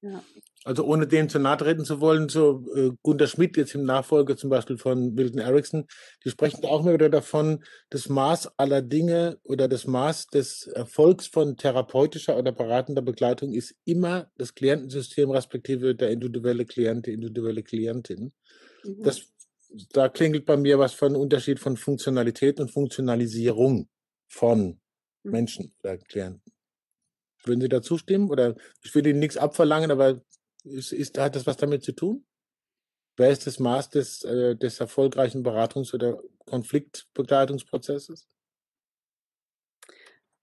Ja. 0.00 0.22
Also 0.64 0.84
ohne 0.84 1.06
dem 1.06 1.28
zu 1.28 1.38
nahe 1.38 1.56
treten 1.56 1.84
zu 1.84 2.00
wollen, 2.00 2.28
so 2.28 2.64
äh, 2.74 2.90
Gunter 3.02 3.26
Schmidt 3.26 3.56
jetzt 3.56 3.74
im 3.74 3.84
Nachfolger 3.84 4.36
zum 4.36 4.50
Beispiel 4.50 4.78
von 4.78 5.14
Milton 5.14 5.40
Erickson, 5.40 5.86
die 6.24 6.30
sprechen 6.30 6.64
auch 6.64 6.80
immer 6.80 6.94
wieder 6.94 7.08
davon, 7.08 7.64
das 7.90 8.08
Maß 8.08 8.58
aller 8.58 8.82
Dinge 8.82 9.38
oder 9.44 9.66
das 9.66 9.86
Maß 9.86 10.26
des 10.28 10.66
Erfolgs 10.68 11.26
von 11.26 11.56
therapeutischer 11.56 12.36
oder 12.36 12.52
beratender 12.52 13.02
Begleitung 13.02 13.52
ist 13.52 13.74
immer 13.84 14.30
das 14.36 14.54
Klientensystem 14.54 15.30
respektive 15.30 15.94
der 15.94 16.10
individuelle 16.10 16.64
Klient, 16.64 17.06
die 17.06 17.12
individuelle 17.12 17.62
Klientin. 17.62 18.32
Mhm. 18.84 19.02
Das, 19.02 19.22
da 19.92 20.08
klingelt 20.08 20.44
bei 20.46 20.56
mir 20.56 20.78
was 20.78 20.92
von 20.92 21.16
Unterschied 21.16 21.58
von 21.60 21.76
Funktionalität 21.76 22.60
und 22.60 22.70
Funktionalisierung 22.70 23.88
von 24.28 24.80
Mhm. 25.24 25.30
Menschen 25.32 25.74
oder 25.82 25.98
Klienten. 25.98 26.42
Würden 27.48 27.60
Sie 27.60 27.68
da 27.68 27.82
zustimmen? 27.82 28.30
Oder 28.30 28.54
ich 28.82 28.94
will 28.94 29.06
Ihnen 29.06 29.18
nichts 29.18 29.36
abverlangen, 29.36 29.90
aber 29.90 30.20
ist, 30.64 30.92
ist, 30.92 31.18
hat 31.18 31.34
das 31.34 31.46
was 31.46 31.56
damit 31.56 31.82
zu 31.82 31.92
tun? 31.92 32.24
Wer 33.16 33.30
ist 33.30 33.46
das 33.46 33.58
Maß 33.58 33.90
des, 33.90 34.22
äh, 34.22 34.54
des 34.54 34.78
erfolgreichen 34.78 35.42
Beratungs- 35.44 35.92
oder 35.92 36.22
Konfliktbegleitungsprozesses? 36.46 38.28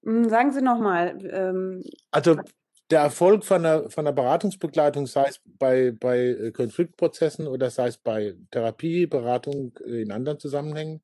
Hm, 0.04 0.28
sagen 0.30 0.52
Sie 0.52 0.62
noch 0.62 0.80
mal, 0.80 1.18
ähm 1.32 1.84
Also 2.12 2.38
der 2.92 3.00
Erfolg 3.00 3.44
von 3.44 3.66
einer, 3.66 3.90
von 3.90 4.06
einer 4.06 4.16
Beratungsbegleitung, 4.16 5.08
sei 5.08 5.28
es 5.30 5.42
bei, 5.46 5.92
bei 5.92 6.20
äh, 6.20 6.52
Konfliktprozessen 6.52 7.48
oder 7.48 7.70
sei 7.70 7.88
es 7.88 7.98
bei 7.98 8.36
Therapie, 8.52 9.08
Beratung 9.08 9.74
äh, 9.86 10.02
in 10.02 10.12
anderen 10.12 10.40
Zusammenhängen, 10.40 11.02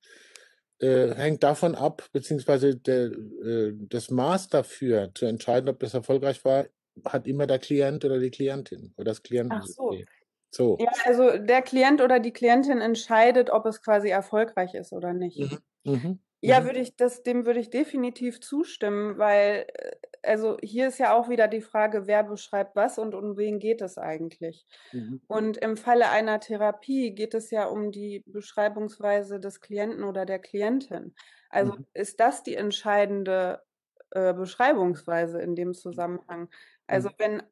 äh, 0.81 1.13
hängt 1.15 1.43
davon 1.43 1.75
ab, 1.75 2.09
beziehungsweise 2.13 2.75
der, 2.77 3.11
äh, 3.11 3.73
das 3.75 4.11
Maß 4.11 4.49
dafür 4.49 5.11
zu 5.15 5.25
entscheiden, 5.25 5.69
ob 5.69 5.79
das 5.79 5.93
erfolgreich 5.93 6.43
war, 6.45 6.67
hat 7.05 7.27
immer 7.27 7.47
der 7.47 7.59
Klient 7.59 8.05
oder 8.05 8.19
die 8.19 8.31
Klientin 8.31 8.93
oder 8.97 9.05
das 9.05 9.23
Ach 9.49 9.65
so. 9.67 10.03
So. 10.51 10.79
Ja, 10.79 10.89
also 11.05 11.37
der 11.37 11.61
Klient 11.63 12.01
oder 12.01 12.19
die 12.19 12.33
Klientin 12.33 12.79
entscheidet, 12.81 13.49
ob 13.51 13.65
es 13.67 13.81
quasi 13.83 14.09
erfolgreich 14.09 14.75
ist 14.75 14.93
oder 14.93 15.13
nicht. 15.13 15.43
Mhm. 15.43 15.59
Mhm. 15.85 16.19
Ja, 16.41 16.63
Mhm. 16.63 16.65
würde 16.65 16.79
ich 16.79 16.95
das 16.97 17.23
dem 17.23 17.45
würde 17.45 17.59
ich 17.59 17.69
definitiv 17.69 18.41
zustimmen, 18.41 19.17
weil, 19.17 19.67
äh, 19.73 19.91
also 20.23 20.57
hier 20.61 20.87
ist 20.87 20.97
ja 20.99 21.13
auch 21.13 21.29
wieder 21.29 21.47
die 21.47 21.61
Frage, 21.61 22.07
wer 22.07 22.23
beschreibt 22.23 22.75
was 22.75 22.97
und 22.99 23.13
um 23.15 23.37
wen 23.37 23.59
geht 23.59 23.81
es 23.81 23.97
eigentlich? 23.97 24.65
Mhm. 24.93 25.21
Und 25.27 25.57
im 25.57 25.77
Falle 25.77 26.09
einer 26.09 26.39
Therapie 26.41 27.15
geht 27.15 27.33
es 27.33 27.51
ja 27.51 27.65
um 27.65 27.91
die 27.91 28.21
Beschreibungsweise 28.27 29.39
des 29.39 29.61
Klienten 29.61 30.03
oder 30.03 30.25
der 30.25 30.39
Klientin. 30.39 31.15
Also 31.49 31.73
Mhm. 31.73 31.85
ist 31.93 32.19
das 32.19 32.43
die 32.43 32.55
entscheidende 32.55 33.63
äh, 34.11 34.33
Beschreibungsweise 34.33 35.41
in 35.41 35.55
dem 35.55 35.73
Zusammenhang. 35.73 36.49
Also 36.87 37.09
Mhm. 37.09 37.15
wenn, 37.17 37.43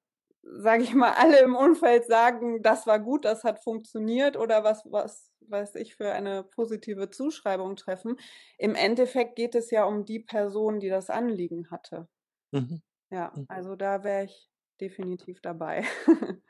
sage 0.44 0.84
ich 0.84 0.94
mal, 0.94 1.14
alle 1.14 1.40
im 1.42 1.56
Umfeld 1.56 2.06
sagen, 2.06 2.62
das 2.62 2.86
war 2.88 3.00
gut, 3.00 3.26
das 3.26 3.44
hat 3.44 3.64
funktioniert 3.64 4.36
oder 4.38 4.64
was, 4.64 4.84
was 4.92 5.32
weiß 5.42 5.76
ich 5.76 5.96
für 5.96 6.12
eine 6.12 6.44
positive 6.44 7.10
Zuschreibung 7.10 7.76
treffen. 7.78 8.18
Im 8.58 8.76
Endeffekt 8.76 9.36
geht 9.36 9.56
es 9.56 9.72
ja 9.72 9.86
um 9.86 10.06
die 10.06 10.20
Person, 10.20 10.80
die 10.80 10.90
das 10.90 11.10
Anliegen 11.10 11.72
hatte. 11.72 12.08
Mhm. 12.52 12.82
Ja, 13.12 13.38
Mhm. 13.38 13.48
also 13.48 13.76
da 13.76 14.04
wäre 14.04 14.26
ich 14.26 14.50
definitiv 14.80 15.42
dabei. 15.42 15.84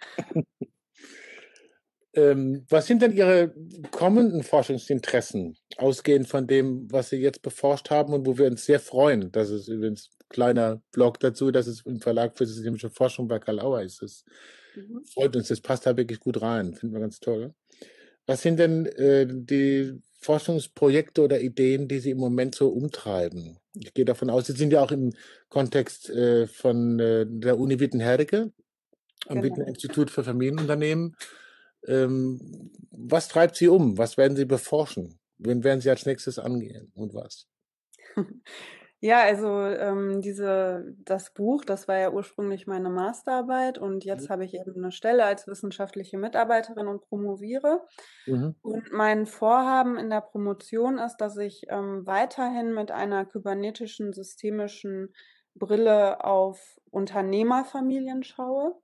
Ähm, 2.13 2.65
was 2.69 2.87
sind 2.87 3.01
denn 3.03 3.11
Ihre 3.11 3.53
kommenden 3.91 4.41
Forschungsinteressen, 4.41 5.55
ausgehend 5.77 6.27
von 6.27 6.47
dem, 6.47 6.91
was 6.91 7.09
Sie 7.09 7.17
jetzt 7.17 7.43
beforscht 7.43 7.91
haben 7.91 8.13
und 8.13 8.25
wo 8.25 8.37
wir 8.37 8.47
uns 8.47 8.65
sehr 8.65 8.79
freuen, 8.79 9.31
dass 9.31 9.49
es 9.49 9.67
übrigens 9.67 10.09
kleiner 10.27 10.81
Blog 10.91 11.19
dazu, 11.19 11.51
dass 11.51 11.67
es 11.67 11.85
im 11.85 11.99
Verlag 12.01 12.35
für 12.37 12.47
systemische 12.47 12.89
Forschung 12.89 13.27
bei 13.27 13.37
Karl 13.39 13.59
Auer 13.59 13.83
ist. 13.83 14.01
Das 14.01 14.23
Mhm. 14.75 15.03
freut 15.13 15.35
uns, 15.35 15.49
das 15.49 15.61
passt 15.61 15.85
da 15.85 15.95
wirklich 15.97 16.19
gut 16.19 16.41
rein, 16.41 16.73
finden 16.73 16.95
wir 16.95 17.01
ganz 17.01 17.19
toll. 17.19 17.53
Was 18.27 18.41
sind 18.41 18.59
denn 18.59 18.85
äh, 18.87 19.27
die 19.29 20.01
Forschungsprojekte 20.21 21.23
oder 21.23 21.41
Ideen, 21.41 21.87
die 21.87 21.99
Sie 21.99 22.11
im 22.11 22.19
Moment 22.19 22.55
so 22.55 22.69
umtreiben? 22.69 23.57
Ich 23.79 23.93
gehe 23.93 24.05
davon 24.05 24.29
aus, 24.29 24.47
Sie 24.47 24.53
sind 24.53 24.73
ja 24.73 24.81
auch 24.81 24.91
im 24.91 25.13
Kontext 25.47 26.09
äh, 26.09 26.47
von 26.47 26.99
äh, 26.99 27.25
der 27.27 27.57
Uni 27.57 27.79
Wittenherdecke 27.79 28.51
am 29.27 29.41
genau. 29.41 29.65
Institut 29.65 30.11
für 30.11 30.23
Familienunternehmen. 30.23 31.15
Ähm, 31.87 32.71
was 32.91 33.27
treibt 33.27 33.55
Sie 33.55 33.67
um? 33.67 33.97
Was 33.97 34.17
werden 34.17 34.35
Sie 34.35 34.45
beforschen? 34.45 35.19
Wen 35.37 35.63
werden 35.63 35.81
Sie 35.81 35.89
als 35.89 36.05
nächstes 36.05 36.39
angehen 36.39 36.91
und 36.95 37.13
was? 37.13 37.47
Ja, 39.01 39.21
also 39.21 39.47
ähm, 39.65 40.21
diese, 40.21 40.93
das 41.05 41.33
Buch, 41.33 41.63
das 41.63 41.87
war 41.87 41.97
ja 41.97 42.11
ursprünglich 42.11 42.67
meine 42.67 42.89
Masterarbeit 42.89 43.77
und 43.77 44.03
jetzt 44.03 44.27
mhm. 44.27 44.33
habe 44.33 44.45
ich 44.45 44.53
eben 44.53 44.75
eine 44.75 44.91
Stelle 44.91 45.23
als 45.23 45.47
wissenschaftliche 45.47 46.17
Mitarbeiterin 46.17 46.87
und 46.87 47.01
promoviere. 47.07 47.81
Mhm. 48.25 48.55
Und 48.61 48.91
mein 48.91 49.25
Vorhaben 49.25 49.97
in 49.97 50.09
der 50.09 50.19
Promotion 50.19 50.97
ist, 50.97 51.17
dass 51.17 51.37
ich 51.37 51.63
ähm, 51.69 52.05
weiterhin 52.05 52.73
mit 52.73 52.91
einer 52.91 53.25
kybernetischen 53.25 54.11
systemischen 54.11 55.13
Brille 55.55 56.23
auf 56.25 56.77
Unternehmerfamilien 56.91 58.23
schaue. 58.23 58.75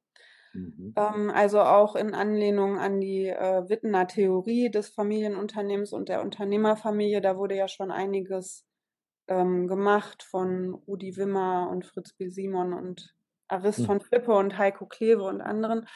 Mhm. 0.54 0.94
Ähm, 0.96 1.30
also 1.30 1.60
auch 1.60 1.98
in 1.98 2.14
Anlehnung 2.14 2.78
an 2.80 3.02
die 3.02 3.28
äh, 3.28 3.68
Wittener 3.68 4.08
Theorie 4.08 4.72
des 4.72 4.88
Familienunternehmens 4.88 5.92
und 5.92 6.08
der 6.08 6.22
Unternehmerfamilie. 6.22 7.20
Da 7.20 7.38
wurde 7.38 7.56
ja 7.56 7.68
schon 7.68 7.92
einiges 7.92 8.66
ähm, 9.28 9.68
gemacht 9.68 10.24
von 10.24 10.74
Rudi 10.74 11.18
Wimmer 11.18 11.70
und 11.70 11.86
Fritz 11.86 12.14
B. 12.14 12.30
Simon 12.30 12.74
und 12.74 13.14
Arist 13.48 13.80
mhm. 13.80 13.86
von 13.86 14.02
Frippe 14.02 14.34
und 14.34 14.58
Heiko 14.58 14.86
Kleve 14.86 15.24
und 15.24 15.42
anderen. 15.42 15.88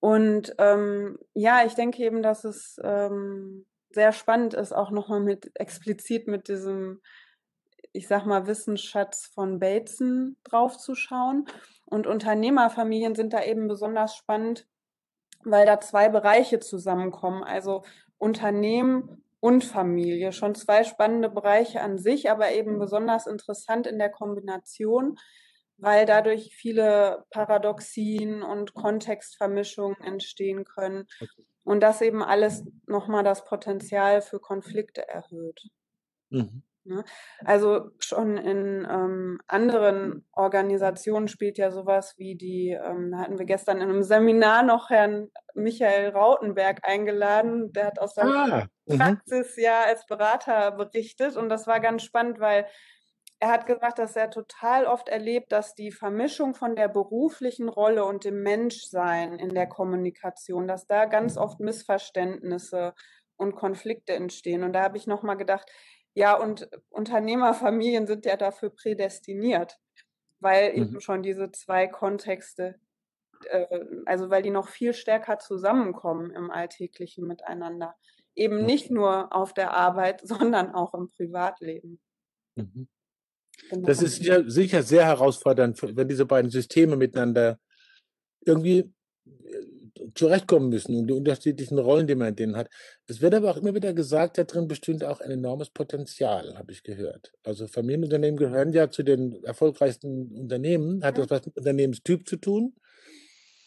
Und 0.00 0.54
ähm, 0.58 1.18
ja, 1.34 1.64
ich 1.64 1.74
denke 1.74 2.02
eben, 2.02 2.22
dass 2.22 2.44
es 2.44 2.76
ähm, 2.82 3.66
sehr 3.90 4.12
spannend 4.12 4.54
ist, 4.54 4.72
auch 4.72 4.90
nochmal 4.90 5.20
mit 5.20 5.52
explizit 5.54 6.26
mit 6.26 6.48
diesem, 6.48 7.00
ich 7.92 8.08
sag 8.08 8.26
mal, 8.26 8.46
Wissensschatz 8.46 9.26
von 9.26 9.60
Bateson 9.60 10.36
draufzuschauen. 10.44 11.46
Und 11.84 12.06
Unternehmerfamilien 12.06 13.14
sind 13.14 13.32
da 13.32 13.44
eben 13.44 13.68
besonders 13.68 14.16
spannend, 14.16 14.66
weil 15.44 15.66
da 15.66 15.78
zwei 15.80 16.08
Bereiche 16.08 16.58
zusammenkommen. 16.58 17.44
Also 17.44 17.84
Unternehmen 18.18 19.22
und 19.42 19.64
Familie. 19.64 20.32
Schon 20.32 20.54
zwei 20.54 20.84
spannende 20.84 21.28
Bereiche 21.28 21.80
an 21.82 21.98
sich, 21.98 22.30
aber 22.30 22.52
eben 22.52 22.78
besonders 22.78 23.26
interessant 23.26 23.88
in 23.88 23.98
der 23.98 24.10
Kombination, 24.10 25.18
weil 25.78 26.06
dadurch 26.06 26.54
viele 26.54 27.24
Paradoxien 27.30 28.42
und 28.44 28.74
Kontextvermischungen 28.74 30.00
entstehen 30.00 30.64
können 30.64 31.08
und 31.64 31.80
das 31.82 32.02
eben 32.02 32.22
alles 32.22 32.64
nochmal 32.86 33.24
das 33.24 33.44
Potenzial 33.44 34.22
für 34.22 34.38
Konflikte 34.38 35.08
erhöht. 35.08 35.60
Mhm. 36.30 36.62
Ne? 36.84 37.04
Also 37.44 37.90
schon 37.98 38.36
in 38.36 38.86
ähm, 38.90 39.40
anderen 39.46 40.26
Organisationen 40.32 41.28
spielt 41.28 41.56
ja 41.58 41.70
sowas 41.70 42.14
wie 42.18 42.34
die, 42.34 42.70
ähm, 42.70 43.12
da 43.12 43.18
hatten 43.18 43.38
wir 43.38 43.46
gestern 43.46 43.76
in 43.76 43.88
einem 43.88 44.02
Seminar 44.02 44.62
noch 44.64 44.90
Herrn 44.90 45.30
Michael 45.54 46.10
Rautenberg 46.10 46.80
eingeladen, 46.82 47.72
der 47.72 47.86
hat 47.86 47.98
aus 48.00 48.14
seiner 48.14 48.52
ah, 48.52 48.66
mhm. 48.86 48.98
Praxis 48.98 49.56
ja 49.56 49.82
als 49.82 50.06
Berater 50.06 50.72
berichtet 50.72 51.36
und 51.36 51.48
das 51.48 51.66
war 51.66 51.78
ganz 51.78 52.02
spannend, 52.02 52.40
weil 52.40 52.66
er 53.38 53.50
hat 53.50 53.66
gesagt, 53.66 53.98
dass 53.98 54.14
er 54.14 54.30
total 54.30 54.86
oft 54.86 55.08
erlebt, 55.08 55.50
dass 55.50 55.74
die 55.74 55.90
Vermischung 55.90 56.54
von 56.54 56.76
der 56.76 56.86
beruflichen 56.88 57.68
Rolle 57.68 58.04
und 58.04 58.24
dem 58.24 58.42
Menschsein 58.42 59.34
in 59.34 59.48
der 59.48 59.66
Kommunikation, 59.66 60.68
dass 60.68 60.86
da 60.86 61.06
ganz 61.06 61.36
oft 61.36 61.58
Missverständnisse 61.58 62.94
und 63.36 63.56
Konflikte 63.56 64.12
entstehen. 64.12 64.62
Und 64.62 64.72
da 64.74 64.82
habe 64.82 64.96
ich 64.96 65.08
nochmal 65.08 65.36
gedacht, 65.36 65.68
ja, 66.14 66.34
und 66.34 66.68
Unternehmerfamilien 66.90 68.06
sind 68.06 68.26
ja 68.26 68.36
dafür 68.36 68.70
prädestiniert, 68.70 69.78
weil 70.40 70.72
mhm. 70.72 70.82
eben 70.82 71.00
schon 71.00 71.22
diese 71.22 71.50
zwei 71.52 71.86
Kontexte, 71.86 72.78
äh, 73.46 73.66
also 74.06 74.28
weil 74.28 74.42
die 74.42 74.50
noch 74.50 74.68
viel 74.68 74.92
stärker 74.92 75.38
zusammenkommen 75.38 76.30
im 76.30 76.50
Alltäglichen 76.50 77.26
miteinander. 77.26 77.94
Eben 78.34 78.60
mhm. 78.60 78.66
nicht 78.66 78.90
nur 78.90 79.34
auf 79.34 79.54
der 79.54 79.72
Arbeit, 79.72 80.20
sondern 80.24 80.74
auch 80.74 80.94
im 80.94 81.08
Privatleben. 81.08 82.00
Mhm. 82.56 82.88
Genau. 83.70 83.86
Das 83.86 84.02
ist 84.02 84.18
ja 84.22 84.42
sicher 84.48 84.82
sehr 84.82 85.04
herausfordernd, 85.04 85.80
wenn 85.96 86.08
diese 86.08 86.26
beiden 86.26 86.50
Systeme 86.50 86.96
miteinander 86.96 87.58
irgendwie 88.44 88.92
zurechtkommen 90.14 90.68
müssen 90.68 90.96
und 90.96 91.06
die 91.06 91.14
unterschiedlichen 91.14 91.78
Rollen, 91.78 92.06
die 92.06 92.14
man 92.14 92.28
in 92.28 92.36
denen 92.36 92.56
hat. 92.56 92.68
Es 93.06 93.20
wird 93.20 93.34
aber 93.34 93.50
auch 93.50 93.56
immer 93.56 93.74
wieder 93.74 93.92
gesagt, 93.92 94.38
da 94.38 94.44
drin 94.44 94.68
bestünde 94.68 95.10
auch 95.10 95.20
ein 95.20 95.30
enormes 95.30 95.70
Potenzial, 95.70 96.56
habe 96.56 96.72
ich 96.72 96.82
gehört. 96.82 97.32
Also 97.44 97.66
Familienunternehmen 97.66 98.36
gehören 98.36 98.72
ja 98.72 98.90
zu 98.90 99.02
den 99.02 99.42
erfolgreichsten 99.44 100.32
Unternehmen. 100.38 101.04
Hat 101.04 101.18
das 101.18 101.30
was 101.30 101.46
mit 101.46 101.56
Unternehmenstyp 101.56 102.28
zu 102.28 102.36
tun? 102.36 102.74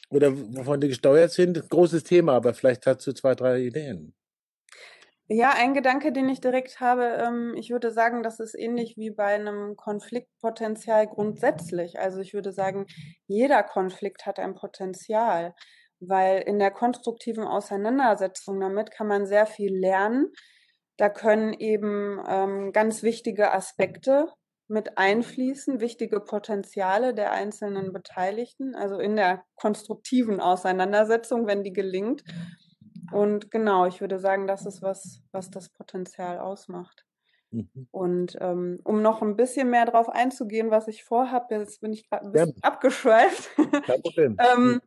Oder 0.10 0.32
wovon 0.36 0.82
die 0.82 0.88
gesteuert 0.88 1.32
sind? 1.32 1.70
Großes 1.70 2.04
Thema, 2.04 2.34
aber 2.34 2.54
vielleicht 2.54 2.86
dazu 2.86 3.14
zwei, 3.14 3.36
drei 3.36 3.62
Ideen. 3.62 4.14
Ja, 5.28 5.54
ein 5.58 5.74
Gedanke, 5.74 6.12
den 6.12 6.30
ich 6.30 6.40
direkt 6.40 6.80
habe, 6.80 7.04
ähm, 7.20 7.56
ich 7.58 7.72
würde 7.72 7.92
sagen, 7.92 8.22
das 8.22 8.40
ist 8.40 8.54
ähnlich 8.54 8.96
wie 8.96 9.10
bei 9.10 9.34
einem 9.34 9.76
Konfliktpotenzial 9.76 11.08
grundsätzlich. 11.08 12.00
Also 12.00 12.20
ich 12.20 12.36
würde 12.36 12.52
sagen, 12.52 12.86
jeder 13.26 13.64
Konflikt 13.64 14.28
hat 14.28 14.38
ein 14.38 14.54
Potenzial 14.54 15.56
weil 16.00 16.42
in 16.42 16.60
der 16.60 16.72
konstruktiven 16.72 17.46
Auseinandersetzung 17.46 18.60
damit 18.60 18.92
kann 18.92 19.08
man 19.08 19.26
sehr 19.26 19.46
viel 19.46 19.76
lernen. 19.76 20.32
Da 20.98 21.10
können 21.10 21.54
eben 21.54 22.22
ähm, 22.28 22.72
ganz 22.72 23.04
wichtige 23.04 23.54
Aspekte 23.54 24.28
mit 24.68 24.98
einfließen, 24.98 25.80
wichtige 25.80 26.20
Potenziale 26.20 27.14
der 27.14 27.32
einzelnen 27.32 27.94
Beteiligten, 27.94 28.76
also 28.76 28.98
in 28.98 29.16
der 29.16 29.44
konstruktiven 29.56 30.40
Auseinandersetzung, 30.40 31.46
wenn 31.46 31.64
die 31.64 31.74
gelingt. 31.74 32.24
Und 33.12 33.52
genau, 33.52 33.86
ich 33.86 34.02
würde 34.02 34.18
sagen, 34.18 34.48
das 34.48 34.66
ist 34.66 34.82
was, 34.82 35.22
was 35.32 35.52
das 35.52 35.70
Potenzial 35.70 36.40
ausmacht. 36.40 37.06
Mhm. 37.52 37.88
Und 37.92 38.38
ähm, 38.42 38.80
um 38.84 39.02
noch 39.02 39.22
ein 39.22 39.36
bisschen 39.36 39.70
mehr 39.70 39.86
darauf 39.86 40.10
einzugehen, 40.10 40.72
was 40.72 40.88
ich 40.88 41.04
vorhabe, 41.04 41.56
jetzt 41.56 41.82
bin 41.82 41.94
ich 41.94 42.10
gerade 42.10 42.26
ein 42.26 42.32
bisschen 42.32 42.56
ja. 42.56 42.64
abgeschweift. 42.64 43.56
Kein 43.56 44.02
Problem. 44.02 44.38
ähm, 44.54 44.64
mhm. 44.64 44.82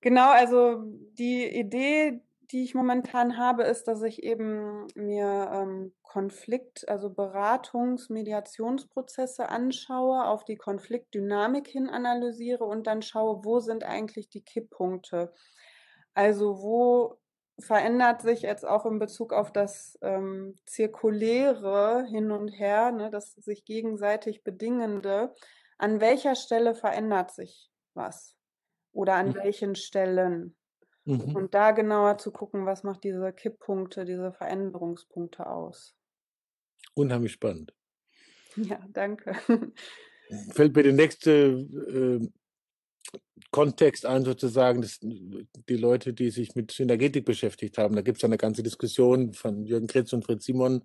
Genau, 0.00 0.30
also 0.30 0.82
die 1.18 1.46
Idee, 1.46 2.22
die 2.50 2.64
ich 2.64 2.74
momentan 2.74 3.36
habe, 3.36 3.64
ist, 3.64 3.84
dass 3.86 4.02
ich 4.02 4.22
eben 4.22 4.86
mir 4.94 5.50
ähm, 5.52 5.92
Konflikt, 6.02 6.88
also 6.88 7.08
Beratungs-, 7.08 8.10
Mediationsprozesse 8.12 9.48
anschaue, 9.48 10.24
auf 10.24 10.44
die 10.44 10.56
Konfliktdynamik 10.56 11.68
hin 11.68 11.88
analysiere 11.88 12.64
und 12.64 12.86
dann 12.86 13.02
schaue, 13.02 13.44
wo 13.44 13.60
sind 13.60 13.84
eigentlich 13.84 14.30
die 14.30 14.42
Kipppunkte. 14.42 15.32
Also 16.14 16.62
wo 16.62 17.18
verändert 17.60 18.22
sich 18.22 18.42
jetzt 18.42 18.66
auch 18.66 18.86
in 18.86 18.98
Bezug 18.98 19.32
auf 19.34 19.52
das 19.52 19.98
ähm, 20.02 20.58
Zirkuläre 20.66 22.06
hin 22.08 22.30
und 22.32 22.48
her, 22.48 22.90
ne, 22.90 23.10
das 23.10 23.32
sich 23.34 23.64
gegenseitig 23.66 24.42
Bedingende, 24.42 25.34
an 25.78 26.00
welcher 26.00 26.34
Stelle 26.34 26.74
verändert 26.74 27.32
sich 27.32 27.70
was? 27.94 28.39
Oder 28.92 29.14
an 29.14 29.30
mhm. 29.30 29.34
welchen 29.36 29.74
Stellen. 29.74 30.56
Mhm. 31.04 31.34
Und 31.34 31.54
da 31.54 31.72
genauer 31.72 32.18
zu 32.18 32.30
gucken, 32.30 32.66
was 32.66 32.82
macht 32.82 33.04
diese 33.04 33.32
Kipppunkte, 33.32 34.04
diese 34.04 34.32
Veränderungspunkte 34.32 35.46
aus. 35.46 35.96
Unheimlich 36.94 37.32
spannend. 37.32 37.74
Ja, 38.56 38.84
danke. 38.92 39.36
Fällt 40.50 40.74
mir 40.74 40.82
der 40.82 40.92
nächste 40.92 41.30
äh, 41.30 42.28
Kontext 43.52 44.04
ein, 44.04 44.24
sozusagen, 44.24 44.82
dass 44.82 44.98
die 45.00 45.76
Leute, 45.76 46.12
die 46.12 46.30
sich 46.30 46.56
mit 46.56 46.72
Synergetik 46.72 47.24
beschäftigt 47.24 47.78
haben, 47.78 47.94
da 47.94 48.02
gibt 48.02 48.18
es 48.18 48.24
eine 48.24 48.38
ganze 48.38 48.64
Diskussion 48.64 49.32
von 49.34 49.64
Jürgen 49.64 49.86
Kretz 49.86 50.12
und 50.12 50.24
Fritz 50.24 50.44
Simon 50.44 50.84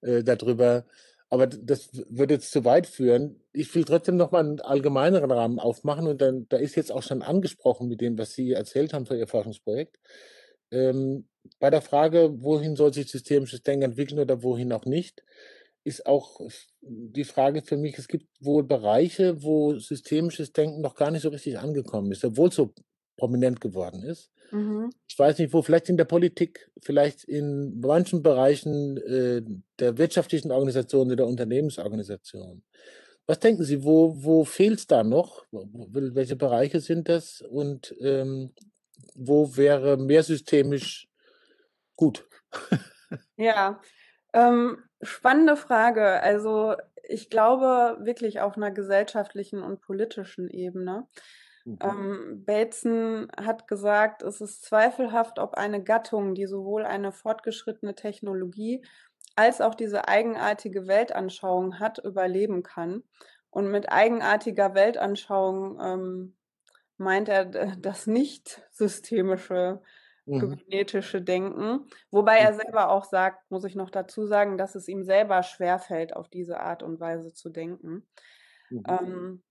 äh, 0.00 0.24
darüber, 0.24 0.86
aber 1.28 1.46
das 1.46 1.90
würde 2.08 2.34
jetzt 2.34 2.52
zu 2.52 2.64
weit 2.64 2.86
führen. 2.86 3.40
Ich 3.52 3.74
will 3.74 3.84
trotzdem 3.84 4.16
noch 4.16 4.30
mal 4.30 4.40
einen 4.40 4.60
allgemeineren 4.60 5.30
Rahmen 5.30 5.58
aufmachen 5.58 6.06
und 6.06 6.20
dann, 6.20 6.46
da 6.48 6.56
ist 6.56 6.76
jetzt 6.76 6.92
auch 6.92 7.02
schon 7.02 7.22
angesprochen 7.22 7.88
mit 7.88 8.00
dem, 8.00 8.18
was 8.18 8.32
Sie 8.32 8.52
erzählt 8.52 8.92
haben 8.92 9.06
für 9.06 9.16
Ihr 9.16 9.26
Forschungsprojekt. 9.26 9.98
Ähm, 10.70 11.28
bei 11.58 11.70
der 11.70 11.82
Frage, 11.82 12.42
wohin 12.42 12.76
soll 12.76 12.92
sich 12.92 13.10
systemisches 13.10 13.62
Denken 13.62 13.82
entwickeln 13.82 14.20
oder 14.20 14.42
wohin 14.42 14.72
auch 14.72 14.84
nicht, 14.84 15.22
ist 15.84 16.06
auch 16.06 16.40
die 16.80 17.24
Frage 17.24 17.62
für 17.62 17.76
mich, 17.76 17.96
es 17.98 18.08
gibt 18.08 18.26
wohl 18.40 18.64
Bereiche, 18.64 19.42
wo 19.42 19.78
systemisches 19.78 20.52
Denken 20.52 20.80
noch 20.80 20.96
gar 20.96 21.10
nicht 21.12 21.22
so 21.22 21.28
richtig 21.28 21.58
angekommen 21.58 22.10
ist, 22.10 22.24
obwohl 22.24 22.48
es 22.48 22.56
so 22.56 22.72
prominent 23.16 23.60
geworden 23.60 24.02
ist. 24.02 24.30
Mhm. 24.50 24.90
Ich 25.08 25.18
weiß 25.18 25.38
nicht 25.38 25.52
wo, 25.52 25.62
vielleicht 25.62 25.88
in 25.88 25.96
der 25.96 26.04
Politik, 26.04 26.70
vielleicht 26.82 27.24
in 27.24 27.80
manchen 27.80 28.22
Bereichen 28.22 28.96
äh, 28.98 29.42
der 29.78 29.98
wirtschaftlichen 29.98 30.52
Organisation 30.52 31.06
oder 31.08 31.16
der 31.16 31.26
Unternehmensorganisation. 31.26 32.62
Was 33.26 33.40
denken 33.40 33.64
Sie, 33.64 33.82
wo, 33.82 34.14
wo 34.22 34.44
fehlt 34.44 34.78
es 34.78 34.86
da 34.86 35.02
noch? 35.02 35.44
Welche 35.50 36.36
Bereiche 36.36 36.80
sind 36.80 37.08
das? 37.08 37.40
Und 37.40 37.94
ähm, 38.00 38.52
wo 39.14 39.56
wäre 39.56 39.96
mehr 39.96 40.22
systemisch 40.22 41.08
gut? 41.96 42.26
Ja, 43.36 43.80
ähm, 44.32 44.78
spannende 45.00 45.56
Frage. 45.56 46.20
Also 46.22 46.74
ich 47.04 47.30
glaube 47.30 47.98
wirklich 48.00 48.40
auf 48.40 48.56
einer 48.56 48.72
gesellschaftlichen 48.72 49.62
und 49.62 49.80
politischen 49.80 50.50
Ebene. 50.50 51.06
Mhm. 51.66 51.78
Ähm, 51.82 52.44
Bateson 52.46 53.28
hat 53.36 53.66
gesagt, 53.66 54.22
es 54.22 54.40
ist 54.40 54.64
zweifelhaft, 54.64 55.40
ob 55.40 55.54
eine 55.54 55.82
Gattung, 55.82 56.34
die 56.34 56.46
sowohl 56.46 56.84
eine 56.84 57.10
fortgeschrittene 57.10 57.94
Technologie 57.94 58.84
als 59.34 59.60
auch 59.60 59.74
diese 59.74 60.08
eigenartige 60.08 60.86
Weltanschauung 60.86 61.80
hat, 61.80 61.98
überleben 61.98 62.62
kann. 62.62 63.02
Und 63.50 63.70
mit 63.70 63.90
eigenartiger 63.90 64.74
Weltanschauung 64.74 65.80
ähm, 65.80 66.36
meint 66.98 67.28
er 67.28 67.44
das 67.44 68.06
nicht 68.06 68.62
systemische 68.70 69.82
mhm. 70.24 70.38
kybernetische 70.38 71.20
Denken. 71.20 71.88
Wobei 72.10 72.38
er 72.38 72.54
selber 72.54 72.90
auch 72.90 73.04
sagt, 73.04 73.50
muss 73.50 73.64
ich 73.64 73.74
noch 73.74 73.90
dazu 73.90 74.24
sagen, 74.24 74.56
dass 74.56 74.76
es 74.76 74.86
ihm 74.86 75.02
selber 75.02 75.42
schwerfällt, 75.42 76.14
auf 76.14 76.28
diese 76.28 76.60
Art 76.60 76.82
und 76.82 77.00
Weise 77.00 77.34
zu 77.34 77.50
denken. 77.50 78.06
Mhm. 78.70 78.82
Ähm, 78.88 79.42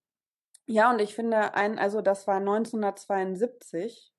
ja, 0.67 0.91
und 0.91 0.99
ich 0.99 1.15
finde, 1.15 1.53
ein, 1.53 1.77
also 1.77 2.01
das 2.01 2.27
war 2.27 2.37
1972, 2.37 4.11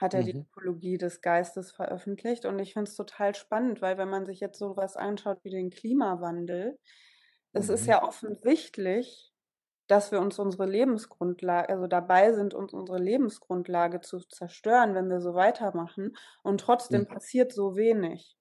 hat 0.00 0.14
er 0.14 0.22
mhm. 0.22 0.26
die 0.26 0.38
Ökologie 0.38 0.98
des 0.98 1.20
Geistes 1.20 1.72
veröffentlicht. 1.72 2.46
Und 2.46 2.58
ich 2.58 2.72
finde 2.72 2.88
es 2.88 2.96
total 2.96 3.34
spannend, 3.34 3.82
weil 3.82 3.98
wenn 3.98 4.08
man 4.08 4.24
sich 4.24 4.40
jetzt 4.40 4.58
so 4.58 4.76
was 4.76 4.96
anschaut 4.96 5.38
wie 5.42 5.50
den 5.50 5.70
Klimawandel, 5.70 6.78
es 7.52 7.68
ist 7.68 7.82
mhm. 7.82 7.90
ja 7.90 8.02
offensichtlich, 8.02 9.32
dass 9.88 10.12
wir 10.12 10.20
uns 10.20 10.38
unsere 10.38 10.66
Lebensgrundlage, 10.66 11.68
also 11.68 11.86
dabei 11.86 12.32
sind, 12.32 12.54
uns 12.54 12.72
unsere 12.72 12.98
Lebensgrundlage 12.98 14.00
zu 14.00 14.20
zerstören, 14.20 14.94
wenn 14.94 15.10
wir 15.10 15.20
so 15.20 15.34
weitermachen. 15.34 16.16
Und 16.42 16.60
trotzdem 16.60 17.02
mhm. 17.02 17.08
passiert 17.08 17.52
so 17.52 17.76
wenig. 17.76 18.36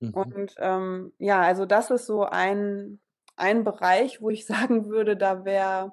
Mhm. 0.00 0.14
Und 0.14 0.54
ähm, 0.58 1.12
ja, 1.18 1.42
also 1.42 1.66
das 1.66 1.90
ist 1.90 2.06
so 2.06 2.22
ein, 2.22 3.00
ein 3.36 3.64
Bereich, 3.64 4.22
wo 4.22 4.30
ich 4.30 4.46
sagen 4.46 4.86
würde, 4.86 5.16
da 5.16 5.44
wäre 5.44 5.92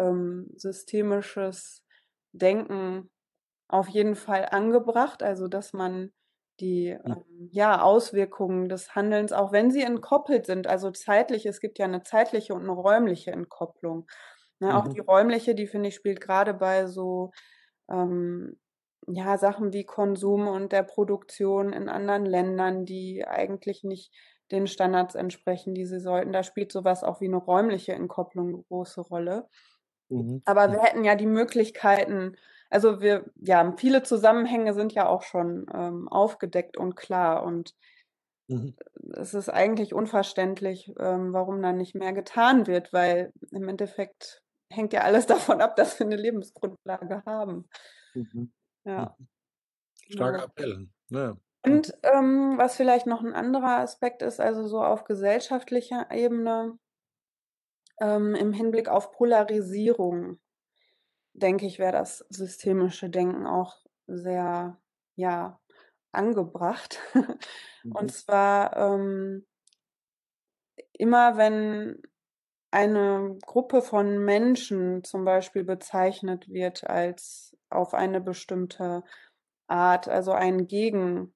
ähm, 0.00 0.48
systemisches 0.56 1.84
Denken 2.32 3.10
auf 3.68 3.88
jeden 3.88 4.16
Fall 4.16 4.46
angebracht. 4.50 5.22
Also 5.22 5.48
dass 5.48 5.72
man 5.72 6.12
die 6.60 6.88
ähm, 6.88 7.24
ja, 7.52 7.80
Auswirkungen 7.82 8.68
des 8.68 8.94
Handelns, 8.94 9.32
auch 9.32 9.52
wenn 9.52 9.70
sie 9.70 9.82
entkoppelt 9.82 10.46
sind, 10.46 10.66
also 10.66 10.90
zeitlich, 10.90 11.46
es 11.46 11.60
gibt 11.60 11.78
ja 11.78 11.86
eine 11.86 12.02
zeitliche 12.02 12.54
und 12.54 12.62
eine 12.62 12.72
räumliche 12.72 13.32
Entkopplung. 13.32 14.06
Ne, 14.60 14.68
mhm. 14.68 14.74
Auch 14.74 14.88
die 14.88 15.00
räumliche, 15.00 15.54
die 15.54 15.66
finde 15.66 15.88
ich, 15.88 15.94
spielt 15.94 16.20
gerade 16.20 16.52
bei 16.54 16.86
so 16.86 17.30
ähm, 17.90 18.58
ja, 19.06 19.38
Sachen 19.38 19.72
wie 19.72 19.84
Konsum 19.84 20.48
und 20.48 20.72
der 20.72 20.82
Produktion 20.82 21.72
in 21.72 21.88
anderen 21.88 22.26
Ländern, 22.26 22.84
die 22.84 23.26
eigentlich 23.26 23.82
nicht 23.82 24.12
den 24.50 24.66
Standards 24.66 25.14
entsprechen, 25.14 25.74
die 25.74 25.86
sie 25.86 26.00
sollten. 26.00 26.32
Da 26.32 26.42
spielt 26.42 26.72
sowas 26.72 27.04
auch 27.04 27.20
wie 27.20 27.28
eine 27.28 27.36
räumliche 27.36 27.92
Entkopplung 27.92 28.48
eine 28.48 28.62
große 28.68 29.00
Rolle. 29.00 29.48
Mhm. 30.10 30.42
Aber 30.44 30.70
wir 30.72 30.82
hätten 30.82 31.04
ja 31.04 31.14
die 31.14 31.26
Möglichkeiten, 31.26 32.36
also 32.68 33.00
wir, 33.00 33.24
ja, 33.36 33.72
viele 33.76 34.02
Zusammenhänge 34.02 34.74
sind 34.74 34.92
ja 34.92 35.08
auch 35.08 35.22
schon 35.22 35.66
ähm, 35.72 36.08
aufgedeckt 36.08 36.76
und 36.76 36.96
klar 36.96 37.42
und 37.44 37.74
mhm. 38.48 38.74
es 39.14 39.34
ist 39.34 39.48
eigentlich 39.48 39.94
unverständlich, 39.94 40.92
ähm, 40.98 41.32
warum 41.32 41.62
dann 41.62 41.78
nicht 41.78 41.94
mehr 41.94 42.12
getan 42.12 42.66
wird, 42.66 42.92
weil 42.92 43.32
im 43.50 43.68
Endeffekt 43.68 44.42
hängt 44.70 44.92
ja 44.92 45.02
alles 45.02 45.26
davon 45.26 45.60
ab, 45.60 45.76
dass 45.76 45.98
wir 45.98 46.06
eine 46.06 46.16
Lebensgrundlage 46.16 47.22
haben. 47.24 47.68
Mhm. 48.14 48.52
Ja. 48.84 49.16
Mhm. 49.18 49.28
Starker 50.10 50.38
ja. 50.38 50.44
Appell. 50.44 50.88
Ja. 51.10 51.36
Und 51.62 51.92
ähm, 52.02 52.54
was 52.56 52.76
vielleicht 52.76 53.06
noch 53.06 53.22
ein 53.22 53.34
anderer 53.34 53.80
Aspekt 53.80 54.22
ist, 54.22 54.40
also 54.40 54.66
so 54.66 54.82
auf 54.82 55.04
gesellschaftlicher 55.04 56.10
Ebene, 56.10 56.78
ähm, 58.00 58.34
im 58.34 58.52
Hinblick 58.52 58.88
auf 58.88 59.12
Polarisierung 59.12 60.38
denke 61.32 61.66
ich, 61.66 61.78
wäre 61.78 61.92
das 61.92 62.24
systemische 62.28 63.10
Denken 63.10 63.46
auch 63.46 63.76
sehr, 64.06 64.78
ja, 65.16 65.60
angebracht. 66.12 66.98
Mhm. 67.82 67.92
Und 67.92 68.12
zwar 68.12 68.76
ähm, 68.76 69.46
immer, 70.92 71.38
wenn 71.38 72.02
eine 72.70 73.38
Gruppe 73.46 73.80
von 73.80 74.22
Menschen 74.22 75.02
zum 75.02 75.24
Beispiel 75.24 75.64
bezeichnet 75.64 76.50
wird 76.50 76.84
als 76.84 77.56
auf 77.70 77.94
eine 77.94 78.20
bestimmte 78.20 79.02
Art, 79.66 80.08
also 80.08 80.32
ein 80.32 80.66
Gegen, 80.66 81.34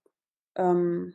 ähm, 0.57 1.15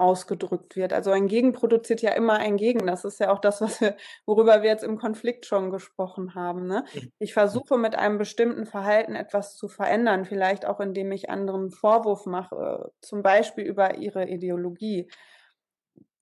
ausgedrückt 0.00 0.76
wird. 0.76 0.92
Also 0.92 1.10
ein 1.10 1.28
Gegen 1.28 1.52
produziert 1.52 2.02
ja 2.02 2.12
immer 2.12 2.34
ein 2.34 2.56
Gegen. 2.56 2.86
Das 2.86 3.04
ist 3.04 3.20
ja 3.20 3.30
auch 3.30 3.38
das, 3.38 3.60
was 3.60 3.80
wir, 3.80 3.96
worüber 4.26 4.62
wir 4.62 4.70
jetzt 4.70 4.84
im 4.84 4.98
Konflikt 4.98 5.46
schon 5.46 5.70
gesprochen 5.70 6.34
haben. 6.34 6.66
Ne? 6.66 6.84
Mhm. 6.94 7.12
Ich 7.18 7.34
versuche 7.34 7.76
mit 7.76 7.94
einem 7.94 8.18
bestimmten 8.18 8.66
Verhalten 8.66 9.14
etwas 9.14 9.56
zu 9.56 9.68
verändern, 9.68 10.24
vielleicht 10.24 10.66
auch 10.66 10.80
indem 10.80 11.12
ich 11.12 11.30
anderen 11.30 11.70
Vorwurf 11.70 12.26
mache, 12.26 12.90
zum 13.00 13.22
Beispiel 13.22 13.64
über 13.64 13.96
ihre 13.96 14.28
Ideologie. 14.28 15.08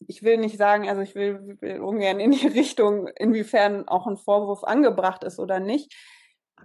Ich 0.06 0.22
will 0.22 0.38
nicht 0.38 0.58
sagen, 0.58 0.88
also 0.88 1.00
ich 1.00 1.14
will, 1.14 1.56
will 1.60 1.80
ungern 1.80 2.20
in 2.20 2.32
die 2.32 2.46
Richtung, 2.58 3.08
inwiefern 3.08 3.88
auch 3.88 4.06
ein 4.06 4.16
Vorwurf 4.16 4.64
angebracht 4.64 5.24
ist 5.24 5.38
oder 5.38 5.60
nicht 5.60 5.94